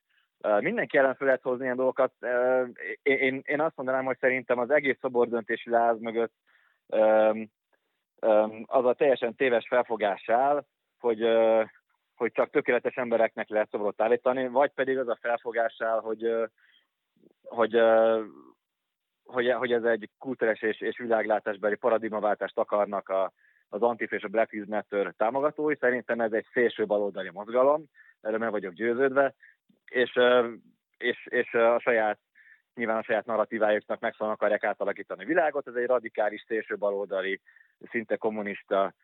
mindenki 0.60 0.98
ellen 0.98 1.14
föl 1.14 1.26
lehet 1.26 1.42
hozni 1.42 1.64
ilyen 1.64 1.76
dolgokat. 1.76 2.12
Én, 3.02 3.42
én 3.44 3.60
azt 3.60 3.76
mondanám, 3.76 4.04
hogy 4.04 4.18
szerintem 4.20 4.58
az 4.58 4.70
egész 4.70 4.96
szobordöntési 5.00 5.70
láz 5.70 6.00
mögött 6.00 6.32
az 8.66 8.84
a 8.84 8.94
teljesen 8.94 9.34
téves 9.34 9.66
felfogás 9.68 10.28
áll, 10.28 10.64
hogy, 10.98 11.28
hogy 12.14 12.32
csak 12.32 12.50
tökéletes 12.50 12.94
embereknek 12.94 13.48
lehet 13.48 13.70
szobrot 13.70 14.02
állítani, 14.02 14.48
vagy 14.48 14.70
pedig 14.70 14.98
az 14.98 15.08
a 15.08 15.18
felfogás 15.20 15.80
áll, 15.80 16.00
hogy, 16.00 16.34
hogy 17.42 17.80
hogy, 19.24 19.50
hogy 19.50 19.72
ez 19.72 19.84
egy 19.84 20.10
kultúrás 20.18 20.62
és, 20.62 20.80
és 20.80 20.98
világlátásbeli 20.98 21.74
paradigmaváltást 21.74 22.58
akarnak 22.58 23.08
a, 23.08 23.32
az 23.68 23.82
Antif 23.82 24.12
és 24.12 24.22
a 24.22 24.28
Black 24.28 24.52
Lives 24.52 24.68
Matter 24.68 25.14
támogatói. 25.16 25.76
Szerintem 25.76 26.20
ez 26.20 26.32
egy 26.32 26.46
szélső 26.52 26.86
baloldali 26.86 27.30
mozgalom, 27.30 27.84
erre 28.20 28.38
meg 28.38 28.50
vagyok 28.50 28.72
győződve, 28.72 29.34
és, 29.84 30.18
és, 30.98 31.26
és 31.30 31.54
a 31.54 31.78
saját 31.78 32.18
nyilván 32.74 32.96
a 32.96 33.02
saját 33.02 33.26
narratívájuknak 33.26 34.00
meg 34.00 34.14
akarják 34.18 34.64
átalakítani 34.64 35.22
a 35.22 35.26
világot, 35.26 35.66
ez 35.66 35.74
egy 35.74 35.86
radikális 35.86 36.44
szélső 36.46 36.76
baloldali, 36.76 37.40
szinte 37.90 38.16
kommunista 38.16 38.94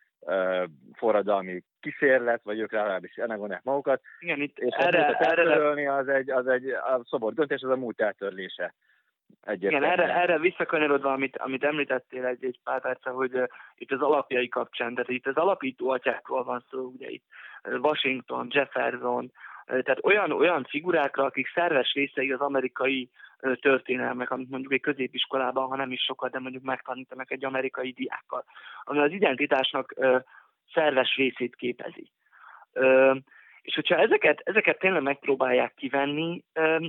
forradalmi 0.93 1.63
kísérlet, 1.81 2.43
vagy 2.43 2.59
ők 2.59 2.73
legalábbis 2.73 3.15
ennek 3.15 3.37
gondolják 3.37 3.65
magukat. 3.65 4.03
Igen, 4.19 4.41
itt 4.41 4.59
és 4.59 4.75
erre, 4.79 5.07
erre... 5.07 5.93
az 5.93 6.09
egy, 6.09 6.31
az 6.31 6.47
egy 6.47 6.69
a 6.69 7.01
szobor 7.05 7.33
döntés, 7.33 7.63
az 7.63 7.71
a 7.71 7.77
múlt 7.77 8.01
eltörlése. 8.01 8.75
Igen, 9.47 9.85
erre, 9.85 10.15
erre 10.15 10.39
visszakanyarodva, 10.39 11.13
amit, 11.13 11.37
amit 11.37 11.65
említettél 11.65 12.25
egy, 12.25 12.45
egy 12.45 12.59
pár 12.65 12.81
perce, 12.81 13.11
hogy 13.11 13.35
uh, 13.35 13.47
itt 13.75 13.93
az 13.93 14.01
alapjai 14.01 14.49
kapcsán, 14.49 14.95
tehát 14.95 15.11
itt 15.11 15.27
az 15.27 15.37
alapító 15.37 15.91
atyákról 15.91 16.45
van 16.45 16.65
szó, 16.71 16.81
ugye 16.81 17.09
itt 17.09 17.25
Washington, 17.65 18.47
Jefferson, 18.51 19.33
uh, 19.67 19.81
tehát 19.83 20.05
olyan, 20.05 20.33
olyan 20.33 20.65
figurákra, 20.65 21.25
akik 21.25 21.49
szerves 21.55 21.93
részei 21.93 22.33
az 22.33 22.41
amerikai 22.41 23.11
történelmek, 23.61 24.31
amit 24.31 24.51
mondjuk 24.51 24.73
egy 24.73 24.81
középiskolában, 24.81 25.69
ha 25.69 25.77
nem 25.77 25.93
is 25.93 26.03
sokat, 26.03 26.31
de 26.31 26.39
mondjuk 26.39 26.63
megtanítanak 26.63 27.31
egy 27.31 27.45
amerikai 27.45 27.91
diákkal, 27.91 28.45
ami 28.83 28.99
az 28.99 29.13
identitásnak 29.13 29.95
szerves 30.73 31.17
részét 31.17 31.57
képezi. 31.57 32.11
És 33.63 33.75
hogyha 33.75 33.97
ezeket, 33.97 34.41
ezeket 34.45 34.79
tényleg 34.79 35.03
megpróbálják 35.03 35.75
kivenni, 35.75 36.45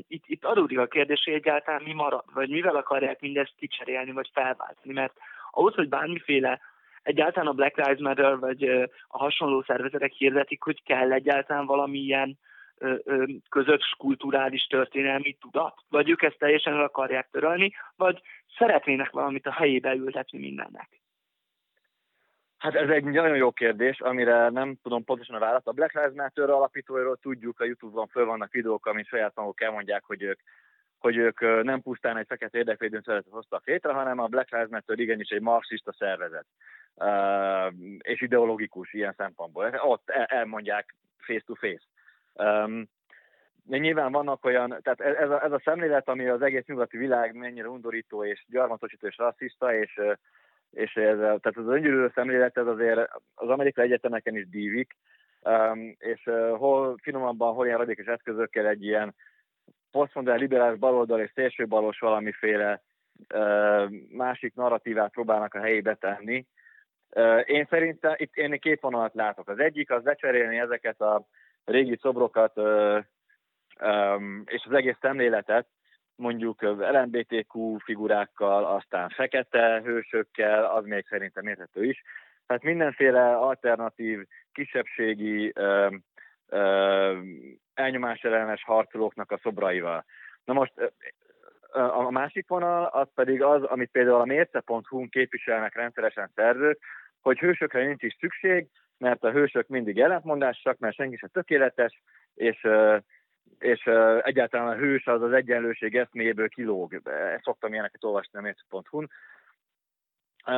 itt, 0.07 0.23
itt 0.25 0.45
adódik 0.45 0.79
a 0.79 0.87
kérdés, 0.87 1.21
hogy 1.23 1.33
egyáltalán 1.33 1.81
mi 1.83 1.93
marad, 1.93 2.23
vagy 2.33 2.49
mivel 2.49 2.75
akarják 2.75 3.19
mindezt 3.19 3.53
kicserélni, 3.57 4.11
vagy 4.11 4.29
felváltani, 4.33 4.93
mert 4.93 5.13
ahhoz, 5.51 5.75
hogy 5.75 5.89
bármiféle 5.89 6.59
egyáltalán 7.03 7.47
a 7.49 7.53
Black 7.53 7.75
Lives 7.77 7.99
Matter, 7.99 8.39
vagy 8.39 8.63
a 9.07 9.17
hasonló 9.17 9.61
szervezetek 9.61 10.11
hirdetik, 10.11 10.63
hogy 10.63 10.83
kell 10.83 11.11
egyáltalán 11.11 11.65
valamilyen 11.65 12.39
közös 13.49 13.95
kulturális 13.97 14.65
történelmi 14.65 15.37
tudat, 15.39 15.75
vagy 15.89 16.09
ők 16.09 16.21
ezt 16.21 16.37
teljesen 16.37 16.73
el 16.73 16.83
akarják 16.83 17.29
törölni, 17.31 17.71
vagy 17.95 18.21
szeretnének 18.57 19.09
valamit 19.09 19.47
a 19.47 19.51
helyébe 19.51 19.93
ültetni 19.93 20.39
mindennek. 20.39 20.89
Hát 22.57 22.75
ez 22.75 22.89
egy 22.89 23.03
nagyon 23.03 23.35
jó 23.35 23.51
kérdés, 23.51 23.99
amire 23.99 24.49
nem 24.49 24.77
tudom 24.83 25.03
pontosan 25.03 25.35
a 25.35 25.39
választ. 25.39 25.67
A 25.67 25.71
Black 25.71 25.93
Lives 25.93 26.13
Matter 26.15 26.49
alapítóiról 26.49 27.17
tudjuk, 27.17 27.59
a 27.59 27.65
Youtube-on 27.65 28.07
föl 28.07 28.25
vannak 28.25 28.51
videók, 28.51 28.85
amit 28.85 29.07
saját 29.07 29.35
maguk 29.35 29.61
elmondják, 29.61 30.03
hogy 30.03 30.21
ők 30.21 30.39
hogy 31.01 31.17
ők 31.17 31.63
nem 31.63 31.81
pusztán 31.81 32.17
egy 32.17 32.27
fekete 32.27 32.57
érdekvédőn 32.57 33.01
szeretet 33.01 33.31
hoztak 33.31 33.67
létre, 33.67 33.93
hanem 33.93 34.19
a 34.19 34.27
Black 34.27 34.51
Lives 34.51 34.69
Matter 34.69 34.99
igenis 34.99 35.29
egy 35.29 35.41
marxista 35.41 35.93
szervezet, 35.93 36.45
és 37.97 38.21
ideológikus 38.21 38.93
ilyen 38.93 39.13
szempontból. 39.17 39.79
Ott 39.83 40.09
elmondják 40.09 40.95
face 41.17 41.43
to 41.45 41.55
face. 41.55 41.83
De 43.63 43.77
nyilván 43.77 44.11
vannak 44.11 44.45
olyan, 44.45 44.79
tehát 44.81 45.01
ez 45.01 45.29
a, 45.29 45.43
ez 45.43 45.51
a 45.51 45.61
szemlélet, 45.63 46.09
ami 46.09 46.27
az 46.27 46.41
egész 46.41 46.65
nyugati 46.65 46.97
világ 46.97 47.35
mennyire 47.35 47.67
undorító 47.67 48.25
és 48.25 48.45
gyarmatosító 48.49 49.07
és 49.07 49.17
rasszista, 49.17 49.75
és, 49.75 50.01
és 50.71 50.95
ez, 50.95 51.17
tehát 51.17 51.57
az 51.57 51.67
öngyűlölő 51.67 52.11
szemlélet 52.13 52.57
ez 52.57 52.67
azért 52.67 53.09
az 53.35 53.49
amerikai 53.49 53.85
egyetemeken 53.85 54.35
is 54.35 54.49
dívik, 54.49 54.95
és 55.97 56.29
hol 56.57 56.97
finomabban, 57.01 57.53
hol 57.53 57.65
ilyen 57.65 57.77
radikális 57.77 58.11
eszközökkel 58.11 58.67
egy 58.67 58.83
ilyen 58.83 59.15
posztmodern 59.91 60.39
liberális 60.39 60.79
baloldal 60.79 61.19
és 61.19 61.31
szélsőbalos 61.33 61.99
valamiféle 61.99 62.81
másik 64.09 64.55
narratívát 64.55 65.11
próbálnak 65.11 65.53
a 65.53 65.59
helyébe 65.59 65.95
tenni. 65.95 66.45
Én 67.45 67.67
szerintem 67.69 68.13
itt 68.17 68.35
én 68.35 68.59
két 68.59 68.81
vonalat 68.81 69.13
látok. 69.13 69.49
Az 69.49 69.59
egyik 69.59 69.91
az 69.91 70.03
lecserélni 70.03 70.59
ezeket 70.59 71.01
a 71.01 71.25
régi 71.65 71.97
szobrokat 72.01 72.57
és 74.45 74.63
az 74.65 74.73
egész 74.73 74.97
szemléletet 75.01 75.67
mondjuk 76.15 76.61
LMBTQ 76.61 77.77
figurákkal, 77.77 78.65
aztán 78.65 79.09
fekete 79.09 79.81
hősökkel, 79.83 80.65
az 80.65 80.85
még 80.85 81.05
szerintem 81.07 81.47
érthető 81.47 81.83
is. 81.83 82.01
Tehát 82.45 82.63
mindenféle 82.63 83.35
alternatív, 83.35 84.25
kisebbségi, 84.51 85.53
elnyomás 87.73 88.21
ellenes 88.21 88.63
harcolóknak 88.63 89.31
a 89.31 89.39
szobraival. 89.41 90.05
Na 90.45 90.53
most 90.53 90.73
a 91.71 92.11
másik 92.11 92.47
vonal 92.47 92.85
az 92.85 93.07
pedig 93.15 93.41
az, 93.43 93.63
amit 93.63 93.91
például 93.91 94.21
a 94.21 94.25
mérce.hu 94.25 95.09
képviselnek 95.09 95.75
rendszeresen 95.75 96.31
szerzők, 96.35 96.79
hogy 97.21 97.39
hősökre 97.39 97.85
nincs 97.85 98.03
is 98.03 98.17
szükség, 98.19 98.67
mert 99.01 99.23
a 99.23 99.31
hősök 99.31 99.67
mindig 99.67 99.99
ellentmondásak, 99.99 100.77
mert 100.77 100.95
senki 100.95 101.17
sem 101.17 101.29
tökéletes, 101.29 102.01
és, 102.33 102.67
és 103.59 103.89
egyáltalán 104.21 104.67
a 104.67 104.79
hős 104.79 105.07
az 105.07 105.21
az 105.21 105.31
egyenlőség 105.31 105.95
eszméből 105.95 106.49
kilóg. 106.49 107.01
Szoktam 107.41 107.73
ilyeneket 107.73 108.03
olvasni 108.03 108.39
a 108.39 108.41
mérce.hu-n. 108.41 109.09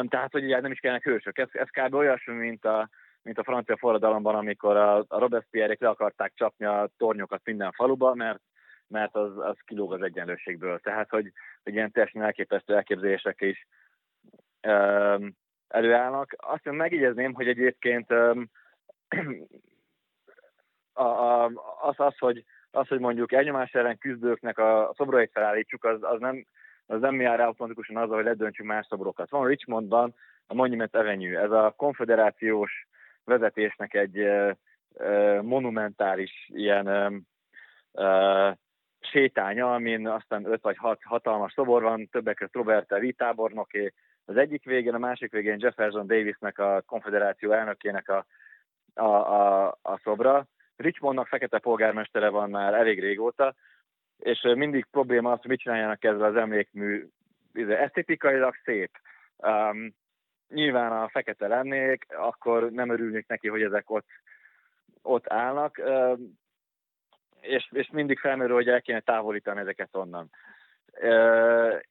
Tehát, 0.08 0.32
hogy 0.32 0.44
ugye 0.44 0.60
nem 0.60 0.72
is 0.72 0.80
kellene 0.80 1.02
hősök. 1.04 1.38
Ez, 1.38 1.48
ez 1.52 1.68
kb. 1.70 1.94
olyasmi, 1.94 2.34
mint 2.34 2.66
a, 2.66 2.90
mint 3.22 3.38
a 3.38 3.44
francia 3.44 3.78
forradalomban, 3.78 4.36
amikor 4.36 4.76
a, 4.76 4.98
a 4.98 5.20
Robespierre-ék 5.20 5.82
le 5.82 5.90
akarták 5.90 6.34
csapni 6.36 6.66
a 6.66 6.90
tornyokat 6.98 7.42
minden 7.44 7.72
faluba, 7.72 8.14
mert, 8.14 8.42
mert 8.88 9.16
az, 9.16 9.38
az 9.38 9.58
kilóg 9.66 9.94
az 9.94 10.02
egyenlőségből. 10.02 10.80
Tehát, 10.80 11.10
hogy, 11.10 11.32
hogy 11.64 11.74
ilyen 11.74 11.92
teljesen 11.92 12.22
elképesztő 12.22 12.76
elképzelések 12.76 13.42
is 13.42 13.68
um, 14.68 15.42
előállnak. 15.74 16.36
Azt 16.38 16.72
megjegyezném, 16.72 17.34
hogy 17.34 17.48
egyébként 17.48 18.12
a, 20.94 21.04
a, 21.04 21.46
az, 21.82 21.96
az, 21.98 22.18
hogy, 22.18 22.44
az, 22.72 22.88
hogy 22.88 23.00
mondjuk 23.00 23.32
elnyomás 23.32 23.74
ellen 23.74 23.98
küzdőknek 23.98 24.58
a, 24.58 24.94
szobrait 24.96 25.32
felállítsuk, 25.32 25.84
az, 25.84 25.98
az 26.02 26.20
nem 26.20 26.46
az 26.86 27.00
nem 27.00 27.22
jár 27.22 27.40
automatikusan 27.40 27.98
azzal, 27.98 28.16
hogy 28.16 28.26
ledöntsünk 28.26 28.70
más 28.70 28.86
szobrokat. 28.90 29.30
Van 29.30 29.48
Richmondban 29.48 30.16
a 30.48 30.54
Monument 30.54 30.96
Avenue, 30.96 31.40
ez 31.40 31.52
a 31.52 31.74
konfederációs 31.78 32.88
vezetésnek 33.24 33.94
egy 33.94 34.28
monumentális 35.42 36.50
ilyen 36.54 37.26
sétánya, 39.00 39.74
amin 39.74 40.08
aztán 40.08 40.46
öt 40.46 40.62
vagy 40.62 40.78
hat 40.78 41.00
hatalmas 41.04 41.54
szobor 41.54 41.82
van, 41.82 42.10
többek 42.10 42.36
között 42.36 42.54
Robert 42.54 42.90
Lee 42.90 43.14
az 44.26 44.38
egyik 44.38 44.64
végén, 44.64 44.94
a 44.94 44.98
másik 44.98 45.32
végén 45.32 45.60
Jefferson 45.60 46.08
Davisnek, 46.08 46.60
a 46.60 46.82
konfederáció 46.82 47.52
elnökének 47.52 48.10
a, 48.10 48.26
a, 48.94 49.04
a, 49.04 49.68
a 49.82 50.00
szobra. 50.04 50.46
Richmondnak 50.76 51.28
fekete 51.28 51.60
polgármestere 51.60 52.30
van 52.30 52.50
már 52.50 52.74
elég 52.74 53.00
régóta, 53.00 53.54
és 54.18 54.42
mindig 54.56 54.86
probléma 54.92 55.32
az, 55.32 55.40
hogy 55.40 55.50
mit 55.50 55.60
csináljanak 55.60 56.04
ezzel 56.04 56.24
az 56.24 56.36
emlékmű. 56.36 57.08
Esztétikailag 57.54 58.56
szép. 58.64 58.92
Um, 59.38 59.94
nyilván 60.50 60.92
a 60.92 61.10
fekete 61.10 61.48
lennék, 61.48 62.06
akkor 62.10 62.72
nem 62.72 62.90
örülnék 62.90 63.28
neki, 63.28 63.48
hogy 63.48 63.62
ezek 63.62 63.90
ott, 63.90 64.08
ott 65.02 65.32
állnak, 65.32 65.82
és, 67.42 67.70
és 67.72 67.90
mindig 67.92 68.20
felmerül, 68.20 68.56
hogy 68.56 68.68
el 68.68 68.82
kéne 68.82 69.00
távolítani 69.00 69.60
ezeket 69.60 69.96
onnan. 69.96 70.30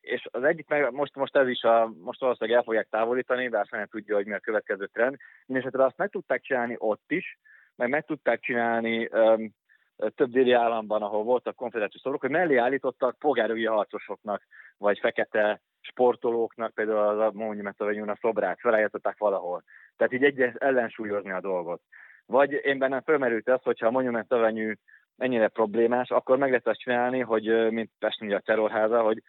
És 0.00 0.28
az 0.30 0.42
egyik, 0.42 0.68
meg 0.68 0.92
most, 0.92 1.14
most 1.14 1.36
ez 1.36 1.48
is 1.48 1.62
a, 1.62 1.92
most 2.00 2.20
valószínűleg 2.20 2.58
el 2.58 2.64
fogják 2.64 2.88
távolítani, 2.90 3.48
de 3.48 3.58
azt 3.58 3.70
nem 3.70 3.86
tudja, 3.86 4.14
hogy 4.14 4.26
mi 4.26 4.32
a 4.32 4.38
következő 4.38 4.86
trend. 4.86 5.16
Mindenesetre 5.46 5.84
azt 5.84 5.96
meg 5.96 6.10
tudták 6.10 6.40
csinálni 6.40 6.74
ott 6.78 7.04
is, 7.06 7.38
meg 7.76 7.88
meg 7.88 8.04
tudták 8.04 8.40
csinálni 8.40 9.08
um, 9.12 9.54
több 9.96 10.30
déli 10.30 10.52
államban, 10.52 11.02
ahol 11.02 11.22
voltak 11.24 11.56
konfederációs 11.56 12.02
szobrok, 12.02 12.20
hogy 12.20 12.30
mellé 12.30 12.56
állítottak 12.56 13.18
polgárjogi 13.18 13.66
harcosoknak, 13.66 14.42
vagy 14.78 14.98
fekete 14.98 15.60
sportolóknak, 15.80 16.74
például 16.74 16.98
az 16.98 17.18
a 17.18 17.30
Monument 17.32 17.80
a 17.80 18.18
szobrát 18.20 18.60
felállították 18.60 19.18
valahol. 19.18 19.62
Tehát 19.96 20.12
így 20.12 20.24
egy 20.24 20.52
ellensúlyozni 20.58 21.30
a 21.30 21.40
dolgot. 21.40 21.82
Vagy 22.26 22.52
én 22.52 22.78
bennem 22.78 23.00
fölmerült 23.00 23.48
az, 23.48 23.62
hogyha 23.62 23.86
a 23.86 23.90
Monument 23.90 24.32
Avenue 24.32 24.74
ennyire 25.16 25.48
problémás, 25.48 26.10
akkor 26.10 26.38
meg 26.38 26.48
lehet 26.48 26.66
azt 26.66 26.80
csinálni, 26.80 27.20
hogy 27.20 27.70
mint 27.70 27.90
Pest 27.98 28.20
a 28.20 28.40
terrorháza, 28.40 29.02
hogy, 29.02 29.22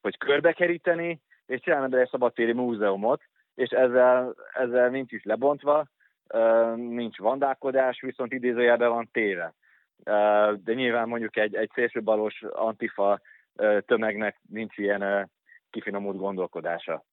hogy 0.00 0.18
körbekeríteni, 0.18 1.20
és 1.46 1.60
csinálni 1.60 1.96
egy 1.96 2.08
szabadtéri 2.08 2.52
múzeumot, 2.52 3.22
és 3.54 3.70
ezzel, 3.70 4.34
ezzel 4.52 4.88
nincs 4.88 5.12
is 5.12 5.22
lebontva, 5.24 5.86
nincs 6.74 7.18
vandálkodás, 7.18 8.00
viszont 8.00 8.32
idézőjelben 8.32 8.88
van 8.88 9.08
téve. 9.12 9.54
De 10.64 10.72
nyilván 10.74 11.08
mondjuk 11.08 11.36
egy, 11.36 11.54
egy 11.54 11.70
szélsőbalos 11.74 12.42
antifa 12.42 13.20
tömegnek 13.86 14.36
nincs 14.48 14.78
ilyen 14.78 15.30
kifinomult 15.70 16.16
gondolkodása. 16.16 17.04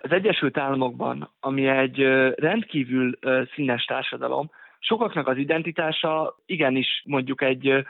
Az 0.00 0.12
Egyesült 0.12 0.58
Államokban, 0.58 1.30
ami 1.40 1.66
egy 1.66 1.98
rendkívül 2.34 3.18
színes 3.54 3.84
társadalom, 3.84 4.50
sokaknak 4.80 5.28
az 5.28 5.36
identitása 5.36 6.36
igenis 6.46 7.02
mondjuk 7.06 7.42
egy 7.42 7.84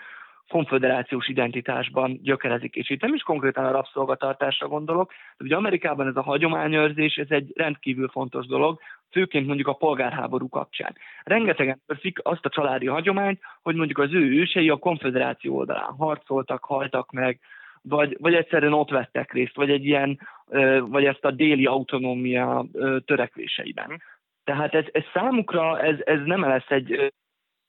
konfederációs 0.50 1.28
identitásban 1.28 2.20
gyökerezik, 2.22 2.74
és 2.74 2.90
itt 2.90 3.00
nem 3.00 3.14
is 3.14 3.22
konkrétan 3.22 3.64
a 3.64 3.70
rabszolgatartásra 3.70 4.68
gondolok, 4.68 5.10
de 5.36 5.44
ugye 5.44 5.56
Amerikában 5.56 6.06
ez 6.06 6.16
a 6.16 6.22
hagyományőrzés, 6.22 7.16
ez 7.16 7.30
egy 7.30 7.52
rendkívül 7.54 8.08
fontos 8.08 8.46
dolog, 8.46 8.80
főként 9.10 9.46
mondjuk 9.46 9.68
a 9.68 9.72
polgárháború 9.72 10.48
kapcsán. 10.48 10.96
Rengetegen 11.24 11.80
törszik 11.86 12.18
azt 12.22 12.44
a 12.44 12.48
családi 12.48 12.86
hagyományt, 12.86 13.40
hogy 13.62 13.74
mondjuk 13.74 13.98
az 13.98 14.12
ő 14.12 14.38
ősei 14.40 14.68
a 14.68 14.76
konfederáció 14.76 15.56
oldalán 15.56 15.94
harcoltak, 15.98 16.64
haltak 16.64 17.10
meg, 17.12 17.40
vagy, 17.82 18.16
vagy 18.20 18.34
egyszerűen 18.34 18.72
ott 18.72 18.90
vettek 18.90 19.32
részt, 19.32 19.56
vagy 19.56 19.70
egy 19.70 19.84
ilyen, 19.84 20.18
vagy 20.80 21.04
ezt 21.04 21.24
a 21.24 21.30
déli 21.30 21.66
autonómia 21.66 22.66
törekvéseiben. 23.04 24.02
Tehát 24.50 24.74
ez, 24.74 24.84
ez 24.92 25.04
számukra 25.12 25.80
ez, 25.80 25.96
ez 26.04 26.20
nem 26.24 26.40
lesz 26.40 26.70
egy 26.70 27.12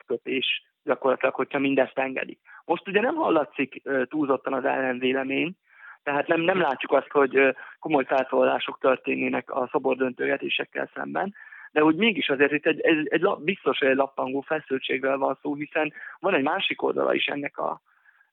kötés 0.05 0.63
gyakorlatilag, 0.83 1.35
hogyha 1.35 1.59
mindezt 1.59 1.97
engedik. 1.97 2.39
Most 2.65 2.87
ugye 2.87 3.01
nem 3.01 3.15
hallatszik 3.15 3.81
túlzottan 4.03 4.53
az 4.53 4.65
ellenvélemény, 4.65 5.55
tehát 6.03 6.27
nem, 6.27 6.41
nem 6.41 6.59
látjuk 6.59 6.91
azt, 6.91 7.11
hogy 7.11 7.55
komoly 7.79 8.05
felszólalások 8.05 8.77
történnének 8.79 9.51
a 9.51 9.67
szobordöntögetésekkel 9.71 10.89
szemben, 10.93 11.33
de 11.71 11.83
úgy 11.83 11.95
mégis 11.95 12.29
azért 12.29 12.51
itt 12.51 12.65
egy, 12.65 12.79
egy, 12.79 13.07
egy 13.07 13.27
biztos, 13.39 13.77
hogy 13.77 13.87
egy 13.87 13.95
lappangó 13.95 14.41
feszültségről 14.41 15.17
van 15.17 15.37
szó, 15.41 15.55
hiszen 15.55 15.93
van 16.19 16.33
egy 16.33 16.43
másik 16.43 16.81
oldala 16.81 17.13
is 17.13 17.25
ennek 17.25 17.57
a, 17.57 17.81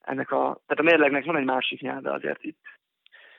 ennek 0.00 0.30
a, 0.30 0.60
tehát 0.66 0.78
a 0.78 0.82
mérlegnek 0.82 1.24
van 1.24 1.36
egy 1.36 1.44
másik 1.44 1.80
nyelve 1.80 2.12
azért 2.12 2.44
itt. 2.44 2.58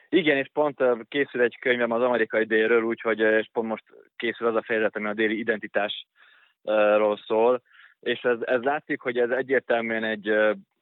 Igen, 0.10 0.38
és 0.38 0.50
pont 0.54 0.84
készül 1.08 1.42
egy 1.42 1.60
könyvem 1.60 1.92
az 1.92 2.02
amerikai 2.02 2.44
délről, 2.44 2.84
úgyhogy 2.84 3.20
és 3.20 3.50
pont 3.54 3.68
most 3.68 3.84
készül 4.16 4.48
az 4.48 4.56
a 4.56 4.64
fejezet, 4.64 4.96
ami 4.96 5.08
a 5.08 5.14
déli 5.14 5.40
identitásról 5.40 7.18
szól, 7.26 7.62
és 8.00 8.22
ez, 8.22 8.38
ez 8.42 8.62
látszik, 8.62 9.02
hogy 9.02 9.18
ez 9.18 9.30
egyértelműen 9.30 10.04
egy, 10.04 10.34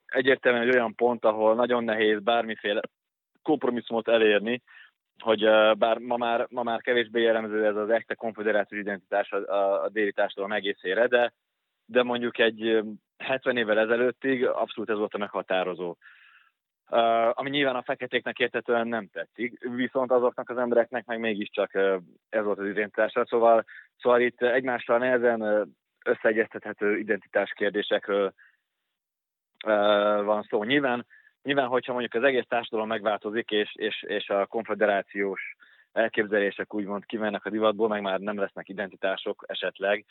egyértelműen 0.06 0.68
egy 0.68 0.74
olyan 0.74 0.96
pont, 0.96 1.26
ahol 1.26 1.56
nagyon 1.56 1.84
nehéz 1.84 2.20
bármiféle 2.20 2.82
kompromisszumot 3.42 4.08
elérni, 4.08 4.62
hogy 5.20 5.40
bár 5.78 5.98
ma 5.98 6.18
már, 6.18 6.48
ma 6.50 6.64
már 6.64 6.82
kevésbé 6.82 7.22
jellemző 7.22 7.66
ez 7.66 7.76
az 7.76 7.90
echte 7.90 8.16
konfederációs 8.16 8.82
identitás 8.82 9.32
a, 9.32 9.54
a, 9.54 9.84
a 9.84 9.90
déli 9.90 10.12
társadalom 10.12 10.52
egészére, 10.52 11.08
de, 11.08 11.34
de 11.86 12.04
mondjuk 12.04 12.38
egy 12.40 12.84
70 13.18 13.58
évvel 13.58 13.80
ezelőttig 13.80 14.46
abszolút 14.46 14.90
ez 14.90 14.98
volt 14.98 15.14
a 15.14 15.18
meghatározó. 15.18 15.96
Ami 17.32 17.50
nyilván 17.50 17.76
a 17.76 17.84
feketéknek 17.84 18.40
értetően 18.40 18.88
nem 18.88 19.08
tetszik, 19.08 19.70
viszont 19.76 20.12
azoknak 20.12 20.50
az 20.50 20.58
embereknek 20.58 21.06
meg 21.06 21.20
mégiscsak 21.20 21.74
ez 22.30 22.44
volt 22.44 22.60
az 22.60 22.66
identitása. 22.66 23.26
Szóval, 23.26 23.66
szóval 23.98 24.22
itt 24.22 24.42
egymással 24.42 24.98
nehezen 24.98 25.72
összeegyeztethető 26.06 26.98
identitás 26.98 27.52
kérdésekről 27.56 28.34
van 30.24 30.44
szó. 30.50 30.64
Nyilván 30.64 31.06
Nyilván, 31.48 31.68
hogyha 31.68 31.92
mondjuk 31.92 32.14
az 32.14 32.24
egész 32.24 32.46
társadalom 32.48 32.88
megváltozik, 32.88 33.52
és, 33.52 33.76
és, 33.76 34.04
és 34.08 34.30
a 34.30 34.46
konfederációs 34.46 35.56
elképzelések 35.92 36.74
úgymond 36.74 37.06
kimennek 37.06 37.46
a 37.46 37.50
divatból, 37.50 37.88
meg 37.88 38.02
már 38.02 38.20
nem 38.20 38.40
lesznek 38.40 38.70
identitások 38.70 39.44
esetleg, 39.48 40.06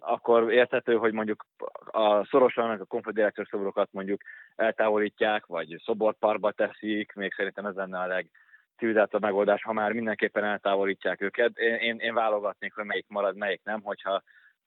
akkor 0.00 0.52
érthető, 0.52 0.96
hogy 0.96 1.12
mondjuk 1.12 1.46
a 1.90 2.24
szorosan 2.24 2.70
a 2.70 2.84
konfederációs 2.84 3.48
szobrokat 3.48 3.88
mondjuk 3.92 4.20
eltávolítják, 4.56 5.46
vagy 5.46 5.76
szoborparkba 5.84 6.52
teszik, 6.52 7.12
még 7.12 7.32
szerintem 7.32 7.66
ez 7.66 7.74
lenne 7.74 7.98
a 7.98 8.06
legcivilizáltabb 8.06 9.22
megoldás, 9.22 9.62
ha 9.62 9.72
már 9.72 9.92
mindenképpen 9.92 10.44
eltávolítják 10.44 11.20
őket. 11.20 11.58
Én, 11.58 11.74
én, 11.74 11.98
én 11.98 12.14
válogatnék, 12.14 12.74
hogy 12.74 12.84
melyik 12.84 13.06
marad, 13.08 13.36
melyik 13.36 13.60
nem, 13.64 13.82
hogyha, 13.82 14.22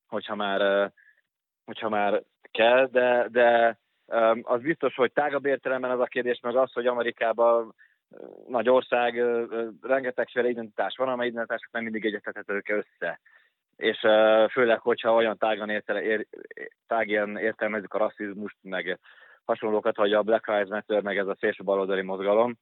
hogyha, 0.08 0.36
már, 0.36 0.92
hogyha 1.66 1.90
már 1.90 2.24
kell, 2.52 2.86
de, 2.86 3.28
de 3.30 3.80
az 4.42 4.62
biztos, 4.62 4.96
hogy 4.96 5.12
tágabb 5.12 5.46
értelemben 5.46 5.92
az 5.92 6.00
a 6.00 6.06
kérdés, 6.06 6.40
meg 6.40 6.56
az, 6.56 6.74
hogy 6.74 6.88
Amerikában 6.88 7.76
nagy 8.48 8.70
ország, 8.70 9.24
rengetegféle 9.82 10.50
identitás 10.50 10.96
van, 10.98 11.10
amely 11.10 11.28
identitások 11.28 11.72
nem 11.72 11.84
mindig 11.84 12.06
egyetethetők 12.06 12.70
össze. 12.70 13.20
És 13.82 14.00
főleg, 14.52 14.80
hogyha 14.80 15.14
olyan 15.14 15.38
tágan 15.38 15.70
értele, 15.70 16.02
ér, 16.02 16.28
tágien 16.88 17.38
értelmezik 17.38 17.94
a 17.94 17.98
rasszizmust, 17.98 18.56
meg 18.62 19.00
hasonlókat, 19.46 19.96
hogy 19.96 20.14
a 20.14 20.22
Black 20.22 20.48
Lives 20.48 20.68
Matter, 20.68 21.02
meg 21.02 21.18
ez 21.18 21.28
a 21.28 21.38
szélső 21.40 21.64
baloldali 21.64 22.02
mozgalom. 22.02 22.58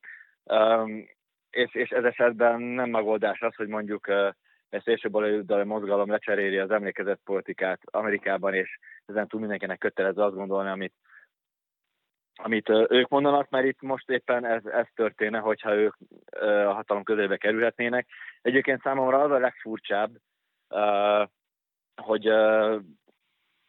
És, 1.49 1.73
és 1.73 1.89
ez 1.89 2.03
esetben 2.03 2.61
nem 2.61 2.89
megoldás 2.89 3.41
az, 3.41 3.55
hogy 3.55 3.67
mondjuk 3.67 4.07
egy 4.69 4.83
szélső 4.83 5.09
baloldali 5.09 5.63
mozgalom 5.63 6.09
lecseréli 6.09 6.57
az 6.57 6.71
emlékezett 6.71 7.21
politikát 7.23 7.79
Amerikában, 7.85 8.53
és 8.53 8.79
ezen 9.05 9.27
túl 9.27 9.39
mindenkinek 9.39 9.77
kötelező 9.77 10.21
azt 10.21 10.35
gondolni, 10.35 10.69
amit 10.69 10.93
amit 12.41 12.69
ők 12.69 13.07
mondanak, 13.07 13.49
mert 13.49 13.65
itt 13.65 13.81
most 13.81 14.09
éppen 14.09 14.45
ez, 14.45 14.65
ez 14.65 14.85
történne, 14.95 15.37
hogyha 15.39 15.75
ők 15.75 15.95
a 16.65 16.73
hatalom 16.73 17.03
közelébe 17.03 17.37
kerülhetnének. 17.37 18.07
Egyébként 18.41 18.81
számomra 18.81 19.21
az 19.21 19.31
a 19.31 19.37
legfurcsább, 19.37 20.11
hogy, 21.95 22.31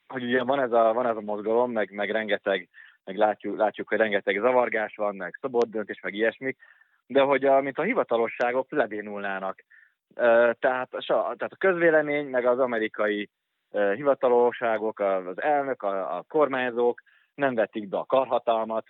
hogy 0.06 0.22
ugye 0.24 0.42
van 0.42 0.60
ez 0.60 0.72
a, 0.72 0.92
van 0.92 1.06
ez 1.06 1.16
a 1.16 1.20
mozgalom, 1.20 1.72
meg, 1.72 1.90
meg 1.90 2.10
rengeteg, 2.10 2.68
meg 3.04 3.16
látjuk, 3.16 3.56
látjuk, 3.56 3.88
hogy 3.88 3.98
rengeteg 3.98 4.40
zavargás 4.40 4.96
van, 4.96 5.16
meg 5.16 5.38
szabad 5.40 5.68
döntés, 5.68 6.00
meg 6.00 6.14
ilyesmik, 6.14 6.56
de 7.06 7.20
hogy 7.20 7.44
a, 7.44 7.60
mint 7.60 7.78
a 7.78 7.82
hivatalosságok 7.82 8.70
lebénulnának. 8.70 9.64
Tehát, 10.14 10.88
tehát 11.06 11.42
a 11.42 11.56
közvélemény, 11.58 12.26
meg 12.26 12.46
az 12.46 12.58
amerikai 12.58 13.30
hivatalosságok, 13.70 15.00
az 15.00 15.42
elnök, 15.42 15.82
a, 15.82 16.16
a 16.16 16.24
kormányzók, 16.28 17.02
nem 17.34 17.54
vetik 17.54 17.88
be 17.88 17.98
a 17.98 18.04
karhatalmat, 18.04 18.86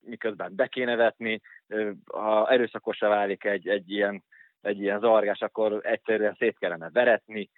miközben 0.00 0.54
be 0.56 0.66
kéne 0.66 0.96
vetni. 0.96 1.40
Ha 2.12 2.50
erőszakosra 2.50 3.08
válik 3.08 3.44
egy, 3.44 3.68
egy 3.68 3.90
ilyen, 3.90 4.24
egy 4.64 4.80
ilyen 4.80 5.00
zavargás, 5.00 5.40
akkor 5.40 5.80
egyszerűen 5.82 6.34
szét 6.38 6.58
kellene 6.58 6.90
veretni, 6.92 7.50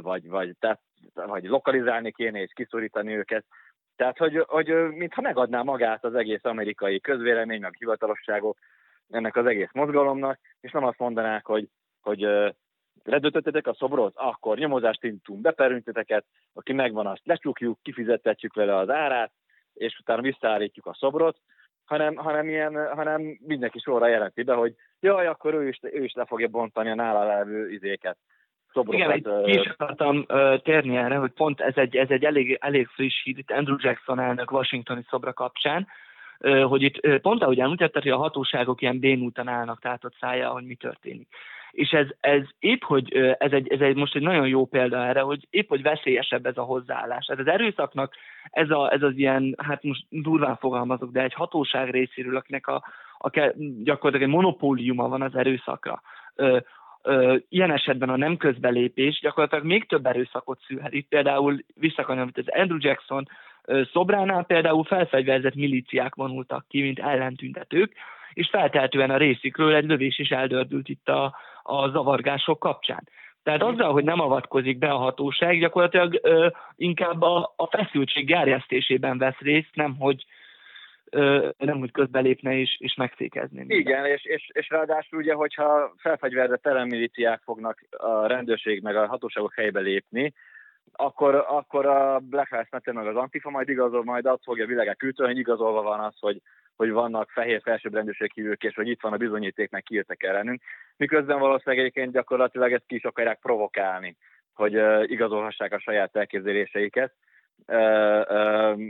vagy, 0.00 0.28
vagy, 0.28 0.54
tehát, 0.58 0.80
vagy 1.14 1.44
lokalizálni 1.44 2.12
kéne 2.12 2.40
és 2.40 2.52
kiszorítani 2.54 3.16
őket. 3.16 3.44
Tehát, 3.96 4.18
hogy, 4.18 4.44
hogy 4.46 4.66
mintha 4.90 5.20
megadná 5.20 5.62
magát 5.62 6.04
az 6.04 6.14
egész 6.14 6.44
amerikai 6.44 7.00
közvélemény, 7.00 7.60
meg 7.60 7.74
hivatalosságok 7.78 8.58
ennek 9.08 9.36
az 9.36 9.46
egész 9.46 9.72
mozgalomnak, 9.72 10.38
és 10.60 10.70
nem 10.70 10.84
azt 10.84 10.98
mondanák, 10.98 11.46
hogy, 11.46 11.68
hogy 12.00 12.20
ledöntöttetek 13.04 13.66
a 13.66 13.74
szobrot, 13.74 14.12
akkor 14.16 14.58
nyomozást 14.58 15.04
indítunk, 15.04 15.40
beperünteteket, 15.40 16.24
aki 16.52 16.72
megvan, 16.72 17.06
azt 17.06 17.26
lecsukjuk, 17.26 17.78
kifizettetjük 17.82 18.54
vele 18.54 18.76
az 18.76 18.88
árát, 18.88 19.32
és 19.74 19.98
utána 19.98 20.22
visszaállítjuk 20.22 20.86
a 20.86 20.94
szobrot, 20.94 21.38
hanem, 21.84 22.14
hanem, 22.14 22.48
ilyen, 22.48 22.94
hanem 22.94 23.38
mindenki 23.40 23.78
sorra 23.78 24.06
jelenti 24.06 24.42
be, 24.42 24.54
hogy 24.54 24.74
jaj, 25.00 25.26
akkor 25.26 25.54
ő 25.54 25.68
is, 25.68 25.78
ő 25.82 26.04
is 26.04 26.12
le 26.12 26.24
fogja 26.24 26.48
bontani 26.48 26.90
a 26.90 26.94
nála 26.94 27.24
levő 27.24 27.70
izéket. 27.70 28.16
Szobrokat. 28.72 29.16
Igen, 29.16 29.42
ki 29.42 29.50
is 29.50 29.66
akartam 29.66 30.24
uh, 30.28 30.58
térni 30.62 30.96
erre, 30.96 31.16
hogy 31.16 31.30
pont 31.30 31.60
ez 31.60 31.76
egy, 31.76 31.96
ez 31.96 32.10
egy 32.10 32.24
elég, 32.24 32.58
elég 32.60 32.86
friss 32.86 33.22
hír, 33.22 33.38
itt 33.38 33.50
Andrew 33.50 33.76
Jackson 33.78 34.20
elnök 34.20 34.50
washingtoni 34.50 35.04
szobra 35.08 35.32
kapcsán, 35.32 35.86
uh, 36.38 36.62
hogy 36.62 36.82
itt 36.82 37.06
uh, 37.06 37.16
pont 37.16 37.42
ahogy 37.42 37.60
említetted, 37.60 38.02
hogy 38.02 38.12
a 38.12 38.16
hatóságok 38.16 38.80
ilyen 38.80 38.98
bénúton 38.98 39.48
állnak, 39.48 39.80
tehát 39.80 40.04
ott 40.04 40.16
szája, 40.20 40.50
hogy 40.50 40.64
mi 40.64 40.74
történik. 40.74 41.28
És 41.70 41.90
ez, 41.90 42.06
ez 42.20 42.42
épp, 42.58 42.82
hogy 42.82 43.12
ez 43.38 43.52
egy, 43.52 43.72
ez 43.72 43.80
egy 43.80 43.96
most 43.96 44.14
egy 44.14 44.22
nagyon 44.22 44.48
jó 44.48 44.66
példa 44.66 45.06
erre, 45.06 45.20
hogy 45.20 45.46
épp, 45.50 45.68
hogy 45.68 45.82
veszélyesebb 45.82 46.46
ez 46.46 46.56
a 46.56 46.62
hozzáállás. 46.62 47.26
Tehát 47.26 47.46
az 47.46 47.52
erőszaknak 47.52 48.14
ez, 48.50 48.70
a, 48.70 48.92
ez 48.92 49.02
az 49.02 49.16
ilyen, 49.16 49.54
hát 49.58 49.82
most 49.82 50.04
durván 50.08 50.56
fogalmazok, 50.56 51.10
de 51.10 51.22
egy 51.22 51.34
hatóság 51.34 51.90
részéről, 51.90 52.36
akinek 52.36 52.66
a, 52.66 52.84
a 53.22 53.52
gyakorlatilag 53.82 54.28
egy 54.28 54.34
monopóliuma 54.34 55.08
van 55.08 55.22
az 55.22 55.34
erőszakra. 55.34 56.02
Ö, 56.34 56.58
ö, 57.02 57.36
ilyen 57.48 57.70
esetben 57.70 58.08
a 58.08 58.16
nem 58.16 58.36
közbelépés 58.36 59.20
gyakorlatilag 59.20 59.64
még 59.64 59.86
több 59.86 60.06
erőszakot 60.06 60.60
szülhet. 60.66 60.92
Itt 60.92 61.08
például 61.08 61.58
visszakanyarodott 61.74 62.46
az 62.46 62.60
Andrew 62.60 62.78
Jackson 62.80 63.28
szobránál 63.92 64.44
például 64.44 64.84
felfegyverzett 64.84 65.54
milíciák 65.54 66.14
vonultak 66.14 66.64
ki, 66.68 66.80
mint 66.80 66.98
ellentüntetők, 66.98 67.92
és 68.32 68.48
feltehetően 68.48 69.10
a 69.10 69.16
részükről 69.16 69.74
egy 69.74 69.84
lövés 69.84 70.18
is 70.18 70.28
eldördült 70.28 70.88
itt 70.88 71.08
a, 71.08 71.36
a 71.62 71.88
zavargások 71.88 72.58
kapcsán. 72.58 73.08
Tehát 73.42 73.62
azzal, 73.62 73.92
hogy 73.92 74.04
nem 74.04 74.20
avatkozik 74.20 74.78
be 74.78 74.90
a 74.90 74.96
hatóság, 74.96 75.60
gyakorlatilag 75.60 76.18
ö, 76.22 76.48
inkább 76.76 77.22
a, 77.22 77.52
a 77.56 77.66
feszültség 77.66 78.26
gerjesztésében 78.26 79.18
vesz 79.18 79.38
részt, 79.38 79.70
nem 79.74 79.96
hogy, 79.98 80.24
ö, 80.24 80.39
nem 81.56 81.78
hogy 81.78 81.90
közbelépne 81.90 82.54
és, 82.54 82.76
és 82.78 82.94
megfékezni. 82.94 83.64
Igen, 83.68 84.06
és, 84.06 84.24
és, 84.24 84.50
és 84.52 84.68
ráadásul 84.68 85.18
ugye, 85.18 85.34
hogyha 85.34 85.94
felfegyverzett 85.98 86.66
ellenmilíciák 86.66 87.40
fognak 87.44 87.84
a 87.90 88.26
rendőrség 88.26 88.82
meg 88.82 88.96
a 88.96 89.06
hatóságok 89.06 89.54
helybe 89.54 89.80
lépni, 89.80 90.32
akkor, 90.92 91.34
akkor 91.48 91.86
a 91.86 92.18
Black 92.18 92.50
Lives 92.50 92.68
Matter 92.70 92.94
meg 92.94 93.06
az 93.06 93.16
Antifa 93.16 93.50
majd 93.50 93.68
igazol, 93.68 94.04
majd 94.04 94.26
azt 94.26 94.42
fogja 94.44 94.66
világák 94.66 94.96
küldeni, 94.96 95.28
hogy 95.28 95.38
igazolva 95.38 95.82
van 95.82 96.00
az, 96.00 96.14
hogy 96.18 96.40
hogy 96.80 96.90
vannak 96.90 97.30
fehér 97.30 97.60
felsőbbrendűséghívők, 97.62 98.62
és 98.62 98.74
hogy 98.74 98.88
itt 98.88 99.00
van 99.00 99.12
a 99.12 99.16
bizonyíték, 99.16 99.70
meg 99.70 99.82
kiírtak 99.82 100.22
ellenünk. 100.22 100.62
Miközben 100.96 101.38
valószínűleg 101.38 101.78
egyébként 101.78 102.12
gyakorlatilag 102.12 102.72
ezt 102.72 102.86
ki 102.86 102.94
is 102.94 103.04
akarják 103.04 103.38
provokálni, 103.38 104.16
hogy 104.54 104.76
uh, 104.76 105.10
igazolhassák 105.10 105.72
a 105.72 105.78
saját 105.78 106.16
elképzeléseiket. 106.16 107.12
Uh, 107.66 108.80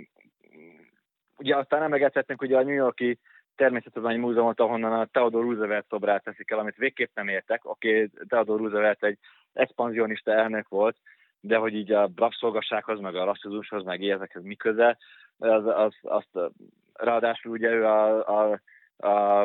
ugye 1.40 1.56
aztán 1.56 1.82
emlegethetnénk 1.82 2.42
ugye 2.42 2.56
a 2.56 2.62
New 2.62 2.74
Yorki 2.74 3.18
Természettudományi 3.56 4.18
Múzeumot, 4.18 4.60
ahonnan 4.60 4.92
a 4.92 5.04
Theodore 5.04 5.44
Roosevelt 5.44 5.86
szobrát 5.88 6.24
teszik 6.24 6.50
el, 6.50 6.58
amit 6.58 6.76
végképp 6.76 7.14
nem 7.14 7.28
értek. 7.28 7.64
Okay, 7.64 8.10
Theodore 8.28 8.62
Roosevelt 8.62 9.04
egy 9.04 9.18
expanzionista 9.52 10.32
elnök 10.32 10.68
volt, 10.68 10.96
de 11.40 11.56
hogy 11.56 11.74
így 11.74 11.92
a 11.92 12.10
rabszolgassághoz, 12.16 13.00
meg 13.00 13.14
a 13.14 13.24
rasszizmushoz, 13.24 13.84
meg 13.84 14.02
ezekhez 14.02 14.42
mi 14.42 14.56
köze, 14.56 14.98
az, 15.38 15.66
az, 15.66 15.94
azt 16.02 16.52
ráadásul 16.92 17.52
ugye 17.52 17.70
ő 17.70 17.84
a, 17.84 18.28
a, 18.28 18.60
a, 18.96 19.42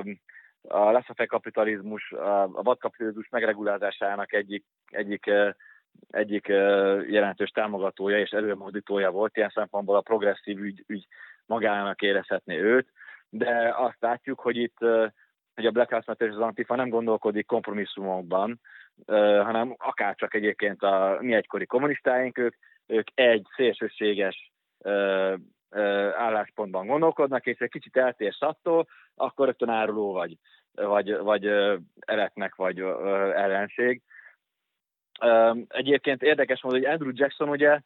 a 0.68 0.92
leszafek 0.92 1.28
kapitalizmus, 1.28 2.12
a, 2.12 2.44
a 2.44 2.62
vadkapitalizmus 2.62 3.30
megregulázásának 3.30 4.34
egyik, 4.34 4.66
egyik, 4.86 5.32
egyik 6.10 6.48
jelentős 7.08 7.50
támogatója 7.50 8.20
és 8.20 8.30
előmozdítója 8.30 9.12
volt, 9.12 9.38
ilyen 9.38 9.52
szempontból 9.54 9.96
a 9.96 10.02
progresszív 10.02 10.60
ügy, 10.60 10.84
ügy 10.88 11.08
magának 11.46 12.02
érezhetné 12.02 12.60
őt, 12.60 12.92
de 13.30 13.74
azt 13.78 13.98
látjuk, 14.00 14.40
hogy 14.40 14.58
itt 14.58 14.78
hogy 15.56 15.66
a 15.66 15.72
Black 15.72 15.90
House 15.90 16.06
Matter 16.08 16.28
és 16.28 16.34
az 16.34 16.40
Antifa 16.40 16.76
nem 16.76 16.90
gondolkodik 16.90 17.46
kompromisszumokban, 17.46 18.60
hanem 19.44 19.76
akár 19.78 20.16
csak 20.16 20.34
egyébként 20.34 20.82
a 20.82 21.18
mi 21.22 21.34
egykori 21.34 21.66
kommunistáink, 21.66 22.38
ők, 22.38 22.56
ők 22.86 23.08
egy 23.14 23.48
szélsőséges 23.56 24.52
álláspontban 26.16 26.88
gondolkodnak, 26.88 27.46
és 27.46 27.60
egy 27.60 27.70
kicsit 27.70 27.98
eltérsz 27.98 28.42
attól, 28.42 28.88
akkor 29.16 29.46
rögtön 29.46 29.70
áruló 29.70 30.12
vagy, 30.12 30.38
vagy, 30.74 31.18
vagy 31.18 31.46
eretnek, 32.00 32.56
vagy 32.56 32.80
ellenség. 33.36 34.02
Egyébként 35.68 36.24
érdekes 36.24 36.62
módon, 36.62 36.80
hogy 36.80 36.90
Andrew 36.90 37.12
Jackson 37.14 37.50
ugye 37.50 37.80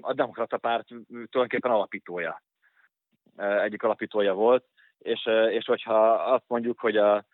a 0.00 0.12
demokrata 0.14 0.56
párt 0.58 0.86
tulajdonképpen 1.08 1.70
alapítója. 1.70 2.42
Egyik 3.36 3.82
alapítója 3.82 4.34
volt, 4.34 4.64
és, 4.98 5.28
és 5.50 5.64
hogyha 5.64 6.12
azt 6.12 6.44
mondjuk, 6.46 6.80
hogy 6.80 6.96
a, 6.96 7.24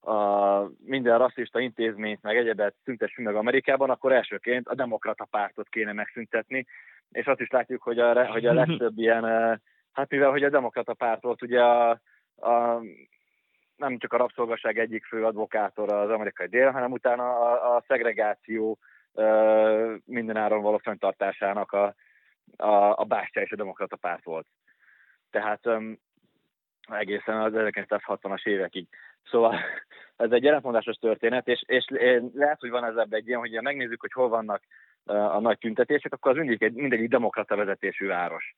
a 0.00 0.70
minden 0.84 1.18
rasszista 1.18 1.60
intézményt, 1.60 2.22
meg 2.22 2.36
egyebet 2.36 2.74
szüntessünk 2.84 3.26
meg 3.26 3.36
Amerikában, 3.36 3.90
akkor 3.90 4.12
elsőként 4.12 4.68
a 4.68 4.74
demokrata 4.74 5.24
pártot 5.24 5.68
kéne 5.68 5.92
megszüntetni, 5.92 6.66
és 7.10 7.26
azt 7.26 7.40
is 7.40 7.50
látjuk, 7.50 7.82
hogy 7.82 7.98
a, 7.98 8.26
hogy 8.26 8.46
a 8.46 8.52
legtöbb 8.52 8.98
ilyen, 9.04 9.24
hát 9.92 10.10
mivel 10.10 10.30
hogy 10.30 10.44
a 10.44 10.50
demokrata 10.50 10.94
párt 10.94 11.22
volt 11.22 11.42
ugye 11.42 11.62
a, 11.62 11.90
a 12.36 12.80
nem 13.76 13.98
csak 13.98 14.12
a 14.12 14.16
rabszolgaság 14.16 14.78
egyik 14.78 15.04
fő 15.04 15.24
advokátora 15.24 16.00
az 16.00 16.10
amerikai 16.10 16.46
dél, 16.46 16.70
hanem 16.70 16.92
utána 16.92 17.40
a, 17.40 17.76
a 17.76 17.84
szegregáció 17.86 18.78
mindenáron 20.04 20.62
való 20.62 20.78
fenntartásának 20.78 21.72
a, 21.72 21.94
a, 22.56 22.98
a 22.98 23.04
bástya 23.04 23.40
és 23.40 23.52
a 23.52 23.56
demokrata 23.56 23.96
párt 23.96 24.24
volt. 24.24 24.46
Tehát 25.32 25.66
um, 25.66 25.98
egészen 26.90 27.40
az 27.40 27.52
1960-as 27.54 28.46
évekig. 28.46 28.88
Szóval 29.30 29.58
ez 30.16 30.30
egy 30.30 30.46
ellentmondásos 30.46 30.96
történet, 30.96 31.48
és, 31.48 31.62
és 31.66 31.84
lehet, 32.34 32.60
hogy 32.60 32.70
van 32.70 32.84
ez 32.84 32.96
ebben 32.96 33.18
egy 33.18 33.26
ilyen, 33.28 33.40
hogy 33.40 33.58
megnézzük, 33.62 34.00
hogy 34.00 34.12
hol 34.12 34.28
vannak 34.28 34.62
a 35.04 35.40
nagy 35.40 35.58
tüntetések, 35.58 36.12
akkor 36.12 36.30
az 36.30 36.36
mindig 36.36 36.62
egy, 36.62 36.74
mindegyik 36.74 37.08
demokrata 37.08 37.56
vezetésű 37.56 38.06
város. 38.06 38.54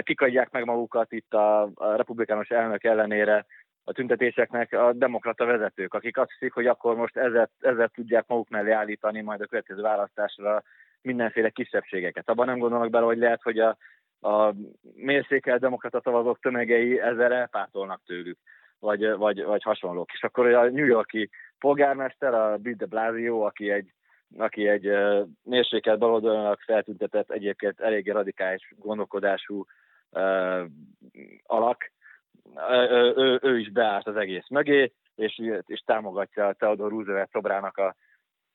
Kik 0.00 0.20
adják 0.20 0.50
meg 0.50 0.64
magukat 0.64 1.12
itt 1.12 1.34
a, 1.34 1.62
a 1.62 1.94
republikánus 1.96 2.48
elnök 2.48 2.84
ellenére 2.84 3.46
a 3.84 3.92
tüntetéseknek 3.92 4.72
a 4.72 4.92
demokrata 4.92 5.44
vezetők, 5.44 5.94
akik 5.94 6.18
azt 6.18 6.30
hiszik, 6.30 6.52
hogy 6.52 6.66
akkor 6.66 6.96
most 6.96 7.16
ezzel, 7.16 7.50
ezzel 7.60 7.88
tudják 7.88 8.26
maguk 8.26 8.48
mellé 8.48 8.70
állítani 8.70 9.20
majd 9.20 9.40
a 9.40 9.46
következő 9.46 9.80
választásra 9.80 10.62
mindenféle 11.02 11.50
kisebbségeket. 11.50 12.28
Abban 12.28 12.46
nem 12.46 12.58
gondolnak 12.58 12.90
bele, 12.90 13.04
hogy 13.04 13.18
lehet, 13.18 13.42
hogy 13.42 13.58
a, 13.58 13.76
a 14.24 14.54
mérsékelt 14.94 15.60
demokrata 15.60 16.00
szavazók 16.04 16.40
tömegei 16.40 17.00
ezzel 17.00 17.32
elpártolnak 17.32 18.00
tőlük, 18.06 18.38
vagy, 18.78 19.10
vagy, 19.10 19.44
vagy 19.44 19.62
hasonlók. 19.62 20.12
És 20.12 20.22
akkor 20.22 20.46
a 20.46 20.70
New 20.70 20.86
Yorki 20.86 21.30
polgármester, 21.58 22.34
a 22.34 22.56
Bill 22.56 22.74
de 22.74 22.86
Blasio, 22.86 23.40
aki 23.40 23.70
egy, 23.70 23.92
aki 24.38 24.68
egy 24.68 24.90
mérsékelt 25.42 25.98
baloldalnak 25.98 26.60
feltüntetett 26.60 27.30
egyébként 27.30 27.80
eléggé 27.80 28.10
radikális 28.10 28.72
gondolkodású 28.76 29.64
alak, 31.42 31.92
ő, 32.70 33.12
ő, 33.16 33.38
ő 33.42 33.58
is 33.58 33.70
beállt 33.70 34.06
az 34.06 34.16
egész 34.16 34.48
mögé, 34.48 34.92
és, 35.14 35.42
és 35.66 35.80
támogatja 35.80 36.46
a 36.46 36.52
Theodore 36.52 36.88
Roosevelt 36.88 37.30
szobrának 37.30 37.76
a, 37.78 37.94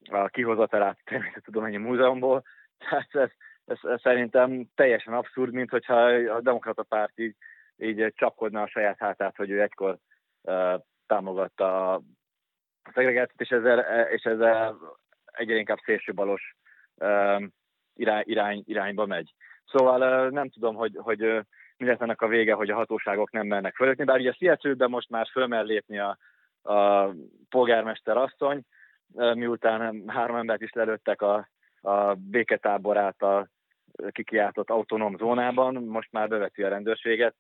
a 0.10 0.28
kihozatalát 0.28 0.98
a 1.00 1.10
Természettudományi 1.10 1.78
Múzeumból. 1.78 2.44
Tehát 2.78 3.16
ez, 3.16 3.30
ez, 3.70 4.02
szerintem 4.02 4.70
teljesen 4.76 5.14
abszurd, 5.14 5.54
mint 5.54 5.70
hogyha 5.70 6.04
a 6.12 6.42
demokrata 6.42 6.84
párt 6.84 7.20
így, 7.20 7.36
így 7.78 8.14
csapkodna 8.16 8.62
a 8.62 8.68
saját 8.68 8.98
hátát, 8.98 9.36
hogy 9.36 9.50
ő 9.50 9.62
egykor 9.62 9.98
uh, 10.42 10.74
támogatta 11.08 11.94
a 11.94 12.02
szegregációt, 12.94 13.42
és 13.42 13.50
ezzel, 13.50 14.08
és 14.08 14.24
ezzel 14.24 14.78
egyre 15.26 15.56
inkább 15.56 15.80
szélsőbalos 15.84 16.56
uh, 16.96 17.44
irány, 17.96 18.24
irány, 18.26 18.64
irányba 18.66 19.06
megy. 19.06 19.34
Szóval 19.66 20.26
uh, 20.26 20.32
nem 20.32 20.50
tudom, 20.50 20.76
hogy, 20.76 20.98
hogy 21.02 21.24
uh, 21.24 21.40
mi 21.78 21.86
lesz 21.86 22.00
ennek 22.00 22.22
a 22.22 22.28
vége, 22.28 22.54
hogy 22.54 22.70
a 22.70 22.76
hatóságok 22.76 23.32
nem 23.32 23.48
mennek 23.48 23.76
fölötni, 23.76 24.04
bár 24.04 24.20
ugye 24.20 24.32
seattle 24.32 24.88
most 24.88 25.10
már 25.10 25.28
fölmer 25.32 25.66
lépni 25.66 26.00
a, 26.00 26.18
a 26.62 27.10
polgármester 27.50 28.18
asszony, 28.18 28.62
miután 29.34 30.04
három 30.08 30.36
embert 30.36 30.62
is 30.62 30.72
lelőttek 30.72 31.22
a, 31.22 31.50
a 31.82 32.14
béketábor 32.14 32.98
által 32.98 33.50
kikiáltott 34.12 34.70
autonóm 34.70 35.18
zónában, 35.18 35.76
most 35.76 36.12
már 36.12 36.28
beveti 36.28 36.64
a 36.64 36.70
rendőrséget. 36.70 37.36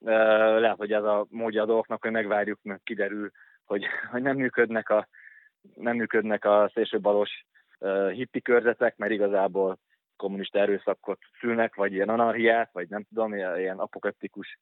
Lehet, 0.00 0.76
hogy 0.76 0.92
ez 0.92 1.04
a 1.04 1.26
módja 1.28 1.62
a 1.62 1.66
dolgoknak, 1.66 2.02
hogy 2.02 2.10
megvárjuk, 2.10 2.58
mert 2.62 2.80
kiderül, 2.82 3.30
hogy, 3.64 3.86
hogy 4.10 4.22
nem 4.22 4.36
működnek 4.36 4.88
a, 4.88 5.08
nem 5.74 5.96
működnek 5.96 6.44
a 6.44 6.70
szélsőbalos 6.74 7.44
hippi 8.12 8.42
körzetek, 8.42 8.96
mert 8.96 9.12
igazából 9.12 9.78
kommunista 10.16 10.58
erőszakot 10.58 11.18
szülnek, 11.40 11.74
vagy 11.74 11.92
ilyen 11.92 12.08
anarhiát, 12.08 12.70
vagy 12.72 12.88
nem 12.88 13.02
tudom, 13.02 13.34
ilyen 13.34 13.78
apokaliptikus 13.78 14.58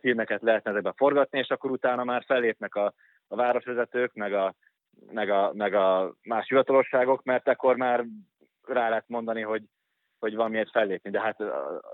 filmeket 0.00 0.42
lehetne 0.42 0.70
ezekbe 0.70 0.92
forgatni, 0.96 1.38
és 1.38 1.48
akkor 1.48 1.70
utána 1.70 2.04
már 2.04 2.24
fellépnek 2.26 2.74
a, 2.74 2.92
a 3.28 3.36
városvezetők, 3.36 4.14
meg 4.14 4.32
a, 4.32 4.54
meg, 5.12 5.30
a, 5.30 5.52
meg 5.54 5.74
a 5.74 6.14
más 6.22 6.48
hivatalosságok, 6.48 7.22
mert 7.22 7.48
akkor 7.48 7.76
már 7.76 8.04
rá 8.66 8.88
lehet 8.88 9.08
mondani, 9.08 9.40
hogy, 9.40 9.62
hogy 10.18 10.34
van 10.34 10.50
miért 10.50 10.70
fellépni, 10.70 11.10
de 11.10 11.20
hát 11.20 11.40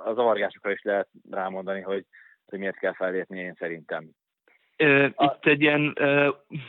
az 0.05 0.19
avargásokra 0.19 0.71
is 0.71 0.83
lehet 0.83 1.09
rámondani, 1.31 1.81
hogy, 1.81 2.05
hogy 2.47 2.59
miért 2.59 2.79
kell 2.79 2.95
fellépni, 2.95 3.39
én 3.39 3.55
szerintem. 3.59 4.11
Itt 5.17 5.47
egy 5.47 5.61
ilyen, 5.61 5.97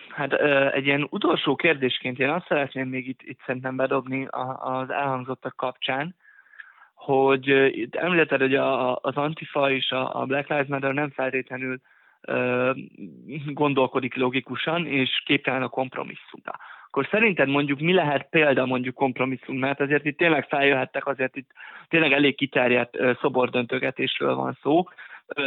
hát 0.09 0.33
egy 0.73 0.85
ilyen 0.85 1.07
utolsó 1.09 1.55
kérdésként 1.55 2.19
én 2.19 2.29
azt 2.29 2.47
szeretném 2.47 2.87
még 2.87 3.07
itt, 3.07 3.21
itt 3.21 3.39
szerintem 3.45 3.75
bedobni 3.75 4.27
az 4.59 4.89
elhangzottak 4.89 5.55
kapcsán, 5.55 6.15
hogy 6.93 7.47
itt 7.77 7.95
említetted, 7.95 8.39
hogy 8.39 8.55
a, 8.55 8.95
az 8.95 9.15
Antifa 9.15 9.71
és 9.71 9.91
a 9.91 10.25
Black 10.25 10.49
Lives 10.49 10.67
Matter 10.67 10.93
nem 10.93 11.09
feltétlenül 11.09 11.79
gondolkodik 13.45 14.15
logikusan, 14.15 14.85
és 14.85 15.21
képtelen 15.25 15.61
a 15.61 15.69
kompromisszumra. 15.69 16.59
Akkor 16.93 17.07
szerinted 17.11 17.47
mondjuk 17.47 17.79
mi 17.79 17.93
lehet 17.93 18.27
példa 18.29 18.65
mondjuk 18.65 18.95
kompromisszum, 18.95 19.57
mert 19.57 19.79
azért 19.79 20.05
itt 20.05 20.17
tényleg 20.17 20.47
feljöhettek, 20.47 21.07
azért 21.07 21.35
itt 21.35 21.49
tényleg 21.87 22.11
elég 22.11 22.35
kiterjedt 22.35 22.97
szobordöntögetésről 23.21 24.35
van 24.35 24.57
szó, 24.61 24.83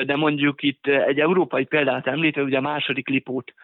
de 0.05 0.17
mondjuk 0.17 0.63
itt 0.63 0.87
egy 0.87 1.21
európai 1.21 1.65
példát 1.65 2.07
említve, 2.07 2.43
ugye 2.43 2.57
a 2.57 2.61
második 2.61 3.09
Lipót 3.09 3.55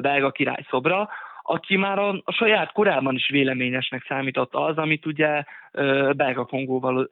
belga 0.00 0.30
király 0.30 0.66
szobra, 0.70 1.08
aki 1.42 1.76
már 1.76 1.98
a, 1.98 2.08
a 2.24 2.32
saját 2.32 2.72
korában 2.72 3.14
is 3.14 3.28
véleményesnek 3.28 4.04
számított 4.08 4.54
az, 4.54 4.76
amit 4.76 5.06
ugye 5.06 5.44
belga 6.16 6.44
Kongóval 6.44 7.08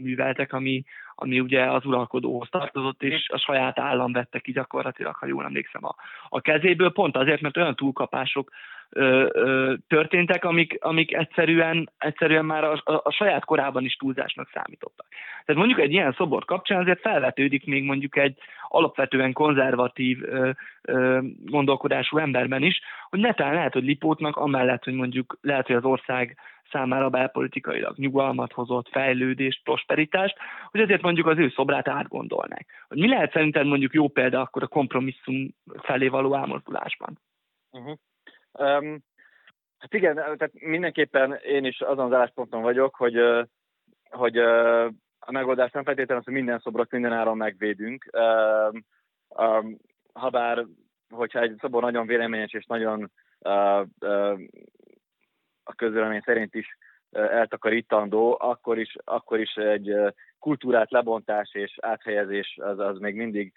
műveltek, 0.00 0.52
ami, 0.52 0.84
ami 1.14 1.40
ugye 1.40 1.70
az 1.70 1.84
uralkodóhoz 1.84 2.48
tartozott, 2.50 3.02
és 3.02 3.28
a 3.28 3.38
saját 3.38 3.78
állam 3.78 4.12
vette 4.12 4.38
ki 4.38 4.52
gyakorlatilag, 4.52 5.14
ha 5.14 5.26
jól 5.26 5.44
emlékszem, 5.44 5.84
a, 5.84 5.94
a 6.28 6.40
kezéből, 6.40 6.92
pont 6.92 7.16
azért, 7.16 7.40
mert 7.40 7.56
olyan 7.56 7.76
túlkapások 7.76 8.50
történtek, 9.86 10.44
amik, 10.44 10.76
amik 10.80 11.14
egyszerűen, 11.14 11.90
egyszerűen 11.98 12.44
már 12.44 12.64
a, 12.64 12.80
a, 12.84 13.00
a 13.04 13.10
saját 13.10 13.44
korában 13.44 13.84
is 13.84 13.94
túlzásnak 13.94 14.50
számítottak. 14.52 15.06
Tehát 15.44 15.60
mondjuk 15.60 15.80
egy 15.80 15.92
ilyen 15.92 16.12
szobor 16.12 16.44
kapcsán 16.44 16.80
azért 16.80 17.00
felvetődik 17.00 17.66
még 17.66 17.84
mondjuk 17.84 18.16
egy 18.16 18.38
alapvetően 18.68 19.32
konzervatív 19.32 20.22
ö, 20.22 20.50
ö, 20.82 21.18
gondolkodású 21.44 22.18
emberben 22.18 22.62
is, 22.62 22.80
hogy 23.08 23.20
netán 23.20 23.54
lehet, 23.54 23.72
hogy 23.72 23.84
Lipótnak 23.84 24.36
amellett, 24.36 24.84
hogy 24.84 24.94
mondjuk 24.94 25.38
lehet, 25.40 25.66
hogy 25.66 25.76
az 25.76 25.84
ország 25.84 26.36
számára 26.70 27.08
belpolitikailag 27.08 27.96
nyugalmat 27.96 28.52
hozott, 28.52 28.88
fejlődést, 28.88 29.62
prosperitást, 29.62 30.36
hogy 30.70 30.80
ezért 30.80 31.02
mondjuk 31.02 31.26
az 31.26 31.38
ő 31.38 31.48
szobrát 31.48 31.88
átgondolnák. 31.88 32.66
Hogy 32.88 32.98
mi 32.98 33.08
lehet 33.08 33.32
szerinted 33.32 33.66
mondjuk 33.66 33.92
jó 33.92 34.08
példa 34.08 34.40
akkor 34.40 34.62
a 34.62 34.66
kompromisszum 34.66 35.48
felé 35.82 36.08
való 36.08 36.34
elmozdulásban? 36.34 37.18
Uh-huh. 37.70 37.98
Um, 38.58 38.98
hát 39.78 39.94
igen, 39.94 40.14
tehát 40.14 40.52
mindenképpen 40.52 41.34
én 41.34 41.64
is 41.64 41.80
azon 41.80 42.04
az 42.04 42.12
állásponton 42.12 42.62
vagyok, 42.62 42.94
hogy, 42.96 43.20
hogy 44.10 44.38
a 45.18 45.30
megoldás 45.30 45.70
nem 45.70 45.84
feltétlenül 45.84 46.18
az, 46.18 46.24
hogy 46.24 46.34
minden 46.34 46.58
szobrot 46.58 46.90
minden 46.90 47.12
áron 47.12 47.36
megvédünk. 47.36 48.10
Um, 48.12 48.84
um, 49.28 49.76
habár, 50.12 50.64
hogyha 51.10 51.40
egy 51.40 51.56
szobor 51.60 51.82
nagyon 51.82 52.06
véleményes 52.06 52.52
és 52.52 52.64
nagyon 52.66 53.10
uh, 53.38 53.86
uh, 54.00 54.40
a 55.62 55.74
közvélemény 55.74 56.22
szerint 56.24 56.54
is 56.54 56.76
eltakarítandó, 57.14 58.36
akkor 58.40 58.78
is, 58.78 58.96
akkor 59.04 59.40
is 59.40 59.54
egy 59.54 59.94
kultúrát 60.38 60.90
lebontás 60.90 61.54
és 61.54 61.78
áthelyezés 61.80 62.58
az, 62.62 62.78
az 62.78 62.98
még 62.98 63.14
mindig 63.14 63.52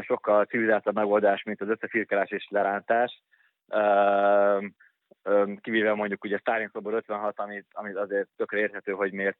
sokkal 0.00 0.44
civilizáltabb 0.44 0.94
megoldás, 0.94 1.42
mint 1.42 1.60
az 1.60 1.68
összefirkálás 1.68 2.30
és 2.30 2.46
lerántás. 2.50 3.22
Kivéve 5.60 5.94
mondjuk 5.94 6.24
ugye 6.24 6.38
Stalin 6.38 6.70
szobor 6.72 6.94
56, 6.94 7.38
amit, 7.38 7.66
amit 7.72 7.96
azért 7.96 8.28
tökre 8.36 8.58
érthető, 8.58 8.92
hogy 8.92 9.12
miért 9.12 9.38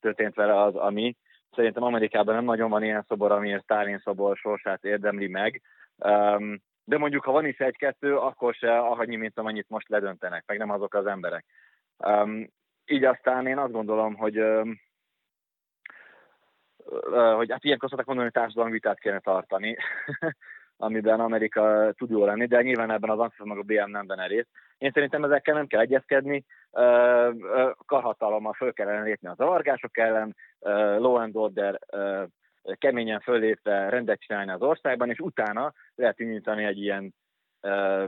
történt 0.00 0.34
vele 0.34 0.62
az, 0.62 0.74
ami. 0.74 1.16
Szerintem 1.54 1.82
Amerikában 1.82 2.34
nem 2.34 2.44
nagyon 2.44 2.70
van 2.70 2.82
ilyen 2.82 3.04
szobor, 3.08 3.32
ami 3.32 3.54
a 3.54 3.60
Stalin 3.60 3.98
szobor 3.98 4.36
sorsát 4.36 4.84
érdemli 4.84 5.28
meg. 5.28 5.62
De 6.84 6.98
mondjuk, 6.98 7.24
ha 7.24 7.32
van 7.32 7.46
is 7.46 7.58
egy-kettő, 7.58 8.16
akkor 8.16 8.54
se 8.54 8.78
annyi, 8.78 9.16
mint 9.16 9.38
amennyit 9.38 9.68
most 9.68 9.88
ledöntenek, 9.88 10.44
meg 10.46 10.58
nem 10.58 10.70
azok 10.70 10.94
az 10.94 11.06
emberek. 11.06 11.44
Így 12.86 13.04
aztán 13.04 13.46
én 13.46 13.58
azt 13.58 13.72
gondolom, 13.72 14.14
hogy 14.14 14.44
hogy 17.36 17.50
hát 17.50 17.64
ilyenkor 17.64 17.88
szoktak 17.88 18.06
mondani, 18.06 18.30
hogy 18.32 18.42
társadalmi 18.42 18.72
vitát 18.72 18.98
kéne 18.98 19.18
tartani. 19.20 19.76
amiben 20.82 21.20
Amerika 21.20 21.92
tud 21.96 22.10
jó 22.10 22.24
lenni, 22.24 22.46
de 22.46 22.62
nyilván 22.62 22.90
ebben 22.90 23.10
az 23.10 23.18
ANSZIS 23.18 23.38
meg 23.44 23.58
a 23.58 23.62
BM 23.62 23.90
nem 23.90 24.06
benne 24.06 24.26
részt. 24.26 24.48
Én 24.78 24.90
szerintem 24.92 25.24
ezekkel 25.24 25.54
nem 25.54 25.66
kell 25.66 25.80
egyezkedni, 25.80 26.44
karhatalommal 27.86 28.52
föl 28.52 28.72
kellene 28.72 29.02
lépni 29.02 29.28
az 29.28 29.40
avargások 29.40 29.98
ellen, 29.98 30.36
law 30.98 31.14
and 31.14 31.36
order 31.36 31.78
keményen 32.78 33.20
föllépve 33.20 33.88
rendet 33.88 34.20
csinálni 34.20 34.50
az 34.50 34.62
országban, 34.62 35.10
és 35.10 35.18
utána 35.18 35.72
lehet 35.94 36.20
indítani 36.20 36.64
egy 36.64 36.78
ilyen 36.78 37.14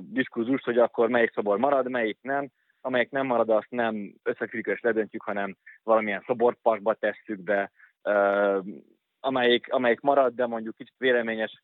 diskurzust, 0.00 0.64
hogy 0.64 0.78
akkor 0.78 1.08
melyik 1.08 1.32
szobor 1.32 1.58
marad, 1.58 1.90
melyik 1.90 2.18
nem, 2.20 2.48
amelyik 2.80 3.10
nem 3.10 3.26
marad, 3.26 3.50
azt 3.50 3.70
nem 3.70 4.14
összefüggős 4.22 4.80
ledöntjük, 4.80 5.22
hanem 5.22 5.56
valamilyen 5.82 6.24
szoborparkba 6.26 6.94
tesszük 6.94 7.40
be, 7.40 7.70
amelyik, 9.20 9.72
amelyik 9.72 10.00
marad, 10.00 10.34
de 10.34 10.46
mondjuk 10.46 10.76
kicsit 10.76 10.94
véleményes 10.98 11.62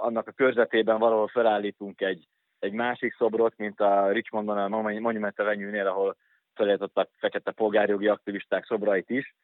annak 0.00 0.28
a 0.28 0.32
körzetében 0.32 0.98
valahol 0.98 1.28
felállítunk 1.28 2.00
egy, 2.00 2.26
egy 2.58 2.72
másik 2.72 3.14
szobrot, 3.14 3.56
mint 3.56 3.80
a 3.80 4.10
Richmondon 4.10 4.58
a 4.58 4.68
Monument 4.98 5.40
Avenue-nél, 5.40 5.86
ahol 5.86 6.16
felállítottak 6.54 7.10
fekete 7.16 7.50
polgárjogi 7.50 8.08
aktivisták 8.08 8.64
szobrait 8.64 9.10
is. 9.10 9.34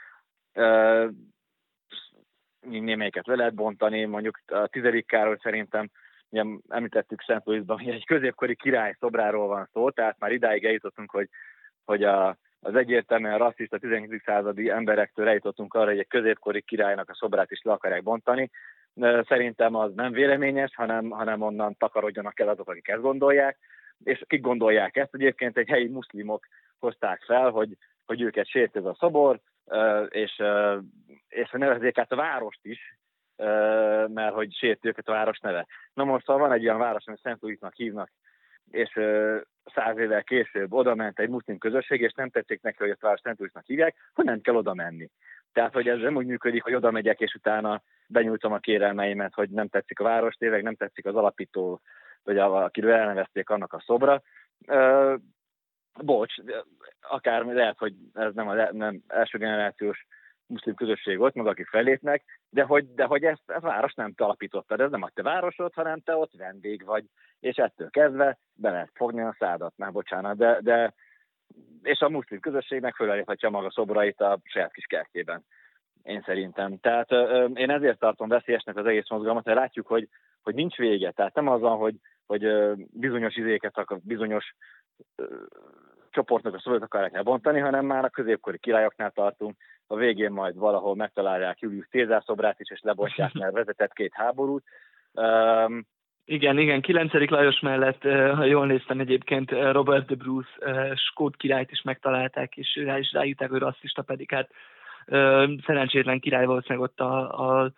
némelyiket 2.60 3.26
le 3.26 3.34
lehet 3.34 3.54
bontani, 3.54 4.04
mondjuk 4.04 4.40
a 4.46 4.66
tizedik 4.66 5.06
Károly 5.06 5.36
szerintem 5.42 5.90
ugye 6.28 6.44
említettük 6.68 7.22
Szent 7.22 7.46
Louisban, 7.46 7.78
hogy 7.78 7.94
egy 7.94 8.06
középkori 8.06 8.56
király 8.56 8.96
szobráról 8.98 9.46
van 9.46 9.68
szó, 9.72 9.90
tehát 9.90 10.18
már 10.18 10.32
idáig 10.32 10.64
eljutottunk, 10.64 11.10
hogy, 11.10 11.28
hogy 11.84 12.04
a, 12.04 12.36
az 12.60 12.74
egyértelműen 12.74 13.38
rasszista 13.38 13.78
19. 13.78 14.22
századi 14.22 14.70
emberektől 14.70 15.28
eljutottunk 15.28 15.74
arra, 15.74 15.90
hogy 15.90 15.98
egy 15.98 16.08
középkori 16.08 16.62
királynak 16.62 17.08
a 17.10 17.14
szobrát 17.14 17.50
is 17.50 17.62
le 17.62 17.72
akarják 17.72 18.02
bontani. 18.02 18.50
Szerintem 19.28 19.74
az 19.74 19.92
nem 19.94 20.12
véleményes, 20.12 20.74
hanem, 20.74 21.10
hanem 21.10 21.42
onnan 21.42 21.76
takarodjanak 21.78 22.40
el 22.40 22.48
azok, 22.48 22.68
akik 22.68 22.88
ezt 22.88 23.00
gondolják, 23.00 23.58
és 24.04 24.22
kik 24.26 24.40
gondolják 24.40 24.96
ezt. 24.96 25.14
Egyébként 25.14 25.56
egy 25.56 25.68
helyi 25.68 25.88
muszlimok 25.88 26.46
hozták 26.78 27.22
fel, 27.22 27.50
hogy, 27.50 27.76
hogy 28.06 28.20
őket 28.20 28.46
sért 28.48 28.76
ez 28.76 28.84
a 28.84 28.96
szobor, 28.98 29.40
és, 30.08 30.42
és 31.28 31.50
nevezzék 31.50 31.98
át 31.98 32.12
a 32.12 32.16
várost 32.16 32.60
is, 32.62 32.96
mert 34.06 34.34
hogy 34.34 34.54
sért 34.54 34.84
őket 34.84 35.08
a 35.08 35.12
város 35.12 35.38
neve. 35.38 35.66
Na 35.94 36.04
most, 36.04 36.26
ha 36.26 36.38
van 36.38 36.52
egy 36.52 36.64
olyan 36.64 36.78
város, 36.78 37.06
amit 37.06 37.20
Szent 37.20 37.42
Louisnak 37.42 37.74
hívnak, 37.74 38.10
és 38.70 38.90
száz 39.74 39.98
évvel 39.98 40.22
később 40.22 40.72
oda 40.72 40.94
ment 40.94 41.18
egy 41.18 41.28
muszlim 41.28 41.58
közösség, 41.58 42.00
és 42.00 42.12
nem 42.12 42.30
tetszik 42.30 42.62
neki, 42.62 42.76
hogy 42.78 42.90
ezt 42.90 43.02
a 43.02 43.06
város 43.06 43.20
Szent 43.20 43.38
Louisnak 43.38 43.66
hívják, 43.66 43.96
hogy 44.14 44.24
nem 44.24 44.40
kell 44.40 44.54
oda 44.54 44.74
menni. 44.74 45.10
Tehát, 45.56 45.72
hogy 45.72 45.88
ez 45.88 45.98
nem 45.98 46.16
úgy 46.16 46.26
működik, 46.26 46.62
hogy 46.62 46.74
oda 46.74 46.90
megyek, 46.90 47.20
és 47.20 47.34
utána 47.34 47.82
benyújtom 48.06 48.52
a 48.52 48.58
kérelmeimet, 48.58 49.34
hogy 49.34 49.50
nem 49.50 49.68
tetszik 49.68 50.00
a 50.00 50.04
város, 50.04 50.34
tényleg 50.34 50.62
nem 50.62 50.74
tetszik 50.74 51.06
az 51.06 51.14
alapító, 51.14 51.80
vagy 52.24 52.38
akiről 52.38 52.92
elnevezték 52.92 53.50
annak 53.50 53.72
a 53.72 53.82
szobra. 53.86 54.22
Bocs, 56.00 56.34
akár 57.00 57.44
lehet, 57.44 57.78
hogy 57.78 57.94
ez 58.14 58.34
nem 58.34 58.48
a 58.48 58.72
nem 58.72 59.02
első 59.08 59.38
generációs 59.38 60.06
muszlim 60.46 60.74
közösség 60.74 61.18
volt, 61.18 61.34
meg 61.34 61.46
akik 61.46 61.66
fellépnek, 61.66 62.40
de 62.50 62.62
hogy, 62.62 62.94
de 62.94 63.04
hogy 63.04 63.24
ezt 63.24 63.50
a 63.50 63.60
város 63.60 63.94
nem 63.94 64.12
te 64.12 64.24
alapítottad, 64.24 64.80
ez 64.80 64.90
nem 64.90 65.02
a 65.02 65.10
te 65.14 65.22
városod, 65.22 65.74
hanem 65.74 66.00
te 66.00 66.16
ott 66.16 66.32
vendég 66.36 66.84
vagy, 66.84 67.04
és 67.40 67.56
ettől 67.56 67.90
kezdve 67.90 68.38
be 68.54 68.70
lehet 68.70 68.90
fogni 68.94 69.20
a 69.20 69.36
szádat, 69.38 69.72
már 69.76 69.92
bocsánat, 69.92 70.36
de, 70.36 70.58
de 70.60 70.94
és 71.82 72.00
a 72.00 72.08
muszlim 72.08 72.40
közösség 72.40 72.80
meg 72.80 72.94
föleléphetja 72.94 73.50
maga 73.50 73.70
szobrait 73.70 74.20
a 74.20 74.38
saját 74.44 74.72
kis 74.72 74.84
kertjében, 74.86 75.44
én 76.02 76.22
szerintem. 76.26 76.78
Tehát 76.78 77.10
én 77.54 77.70
ezért 77.70 77.98
tartom 77.98 78.28
veszélyesnek 78.28 78.76
az 78.76 78.86
egész 78.86 79.08
mozgalmat, 79.08 79.44
hogy 79.44 79.54
látjuk, 79.54 79.86
hogy, 79.86 80.08
hogy 80.42 80.54
nincs 80.54 80.76
vége. 80.76 81.10
Tehát 81.10 81.34
nem 81.34 81.48
az 81.48 81.60
van, 81.60 81.76
hogy, 81.76 81.94
hogy 82.26 82.46
bizonyos 82.92 83.36
izéket, 83.36 83.86
bizonyos 84.02 84.54
csoportnak 86.10 86.54
a 86.54 86.58
szolgat 86.58 86.82
akarják 86.82 87.14
elbontani, 87.14 87.60
hanem 87.60 87.86
már 87.86 88.04
a 88.04 88.08
középkori 88.08 88.58
királyoknál 88.58 89.10
tartunk, 89.10 89.56
a 89.86 89.96
végén 89.96 90.30
majd 90.30 90.56
valahol 90.56 90.94
megtalálják 90.94 91.58
Julius 91.58 91.86
Cézár 91.90 92.22
szobrát 92.24 92.60
is, 92.60 92.70
és 92.70 92.80
lebontják, 92.82 93.32
mert 93.32 93.52
vezetett 93.52 93.92
két 93.92 94.14
háborút. 94.14 94.64
Um, 95.12 95.86
igen, 96.28 96.58
igen, 96.58 96.80
9. 96.80 97.12
Lajos 97.12 97.60
mellett, 97.60 98.02
ha 98.34 98.44
jól 98.44 98.66
néztem 98.66 99.00
egyébként, 99.00 99.50
Robert 99.50 100.06
de 100.06 100.14
Bruce, 100.14 100.48
skót 100.94 101.36
királyt 101.36 101.70
is 101.70 101.82
megtalálták, 101.82 102.56
és 102.56 102.80
rá 102.84 102.98
is 102.98 103.12
ráírták, 103.12 103.50
hogy 103.50 103.60
rasszista, 103.60 104.02
pedig 104.02 104.30
hát 104.30 104.50
szerencsétlen 105.66 106.20
király 106.20 106.44
valószínűleg 106.44 106.82
ott 106.82 107.00
a, 107.00 107.40
a, 107.48 107.72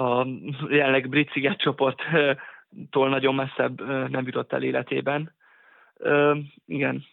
a 0.00 0.26
jelenleg 0.68 1.08
brit 1.08 1.32
csoporttól 1.56 3.08
nagyon 3.08 3.34
messzebb 3.34 3.80
nem 4.10 4.26
jutott 4.26 4.52
el 4.52 4.62
életében. 4.62 5.34
Igen. 6.66 7.04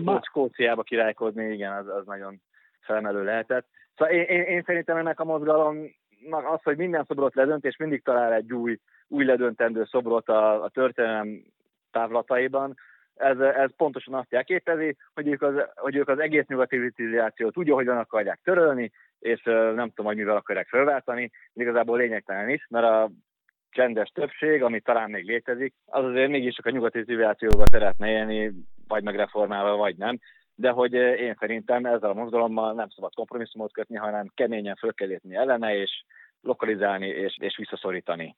Skót, 0.00 0.24
Skóciába 0.24 0.82
királykodni, 0.82 1.52
igen, 1.52 1.72
az, 1.72 1.88
az 1.88 2.06
nagyon 2.06 2.40
felmelő 2.80 3.24
lehetett. 3.24 3.66
Szóval 3.96 4.14
én, 4.14 4.22
én, 4.22 4.42
én 4.42 4.62
szerintem 4.62 4.96
ennek 4.96 5.20
a 5.20 5.24
mozgalomnak 5.24 5.90
az, 6.30 6.62
hogy 6.62 6.76
minden 6.76 7.04
szobrot 7.04 7.34
ledönt, 7.34 7.64
és 7.64 7.76
mindig 7.76 8.02
talál 8.02 8.32
egy 8.32 8.52
új, 8.52 8.78
új 9.08 9.24
ledöntendő 9.24 9.84
szobrot 9.84 10.28
a, 10.28 10.62
a 10.62 10.68
történelem 10.68 11.42
távlataiban, 11.90 12.76
ez, 13.18 13.38
ez 13.38 13.70
pontosan 13.76 14.14
azt 14.14 14.30
jelképezi, 14.30 14.96
hogy 15.14 15.28
ők 15.28 15.42
az, 15.42 15.54
hogy 15.74 15.96
ők 15.96 16.08
az 16.08 16.18
egész 16.18 16.46
nyugati 16.46 16.90
civilizációt 16.90 17.56
úgy, 17.56 17.70
ahogyan 17.70 17.98
akarják 17.98 18.40
törölni, 18.44 18.92
és 19.18 19.42
nem 19.42 19.88
tudom, 19.88 20.06
hogy 20.06 20.16
mivel 20.16 20.36
akarják 20.36 20.68
felváltani, 20.68 21.30
igazából 21.54 21.98
lényegtelen 21.98 22.48
is, 22.48 22.66
mert 22.70 22.86
a 22.86 23.10
csendes 23.70 24.08
többség, 24.08 24.62
ami 24.62 24.80
talán 24.80 25.10
még 25.10 25.24
létezik, 25.24 25.74
az 25.86 26.04
azért 26.04 26.30
mégis 26.30 26.54
csak 26.54 26.66
a 26.66 26.70
nyugati 26.70 26.98
civilizációba 26.98 27.64
szeretne 27.70 28.10
élni, 28.10 28.52
vagy 28.88 29.02
megreformálva, 29.02 29.76
vagy 29.76 29.96
nem. 29.96 30.18
De 30.60 30.70
hogy 30.70 30.92
én 30.92 31.36
szerintem 31.38 31.84
ezzel 31.84 32.10
a 32.10 32.14
mozgalommal 32.14 32.72
nem 32.72 32.88
szabad 32.88 33.14
kompromisszumot 33.14 33.72
kötni, 33.72 33.96
hanem 33.96 34.30
keményen 34.34 34.76
föl 34.76 34.94
kell 34.94 35.08
lépni 35.08 35.36
ellene, 35.36 35.76
és 35.76 36.04
lokalizálni, 36.40 37.06
és, 37.06 37.36
és 37.40 37.56
visszaszorítani. 37.56 38.36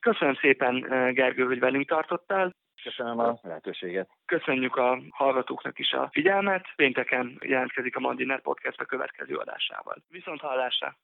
Köszönöm 0.00 0.34
szépen, 0.34 0.80
Gergő, 1.14 1.44
hogy 1.44 1.58
velünk 1.58 1.88
tartottál. 1.88 2.54
Köszönöm 2.82 3.18
a 3.18 3.38
lehetőséget. 3.42 4.08
Köszönjük 4.26 4.76
a 4.76 4.98
hallgatóknak 5.10 5.78
is 5.78 5.92
a 5.92 6.08
figyelmet. 6.12 6.66
Pénteken 6.76 7.38
jelentkezik 7.40 7.96
a 7.96 8.00
Mandiner 8.00 8.40
Podcast 8.40 8.80
a 8.80 8.84
következő 8.84 9.34
adásával. 9.36 9.96
Viszont 10.08 10.40
hallásra! 10.40 10.96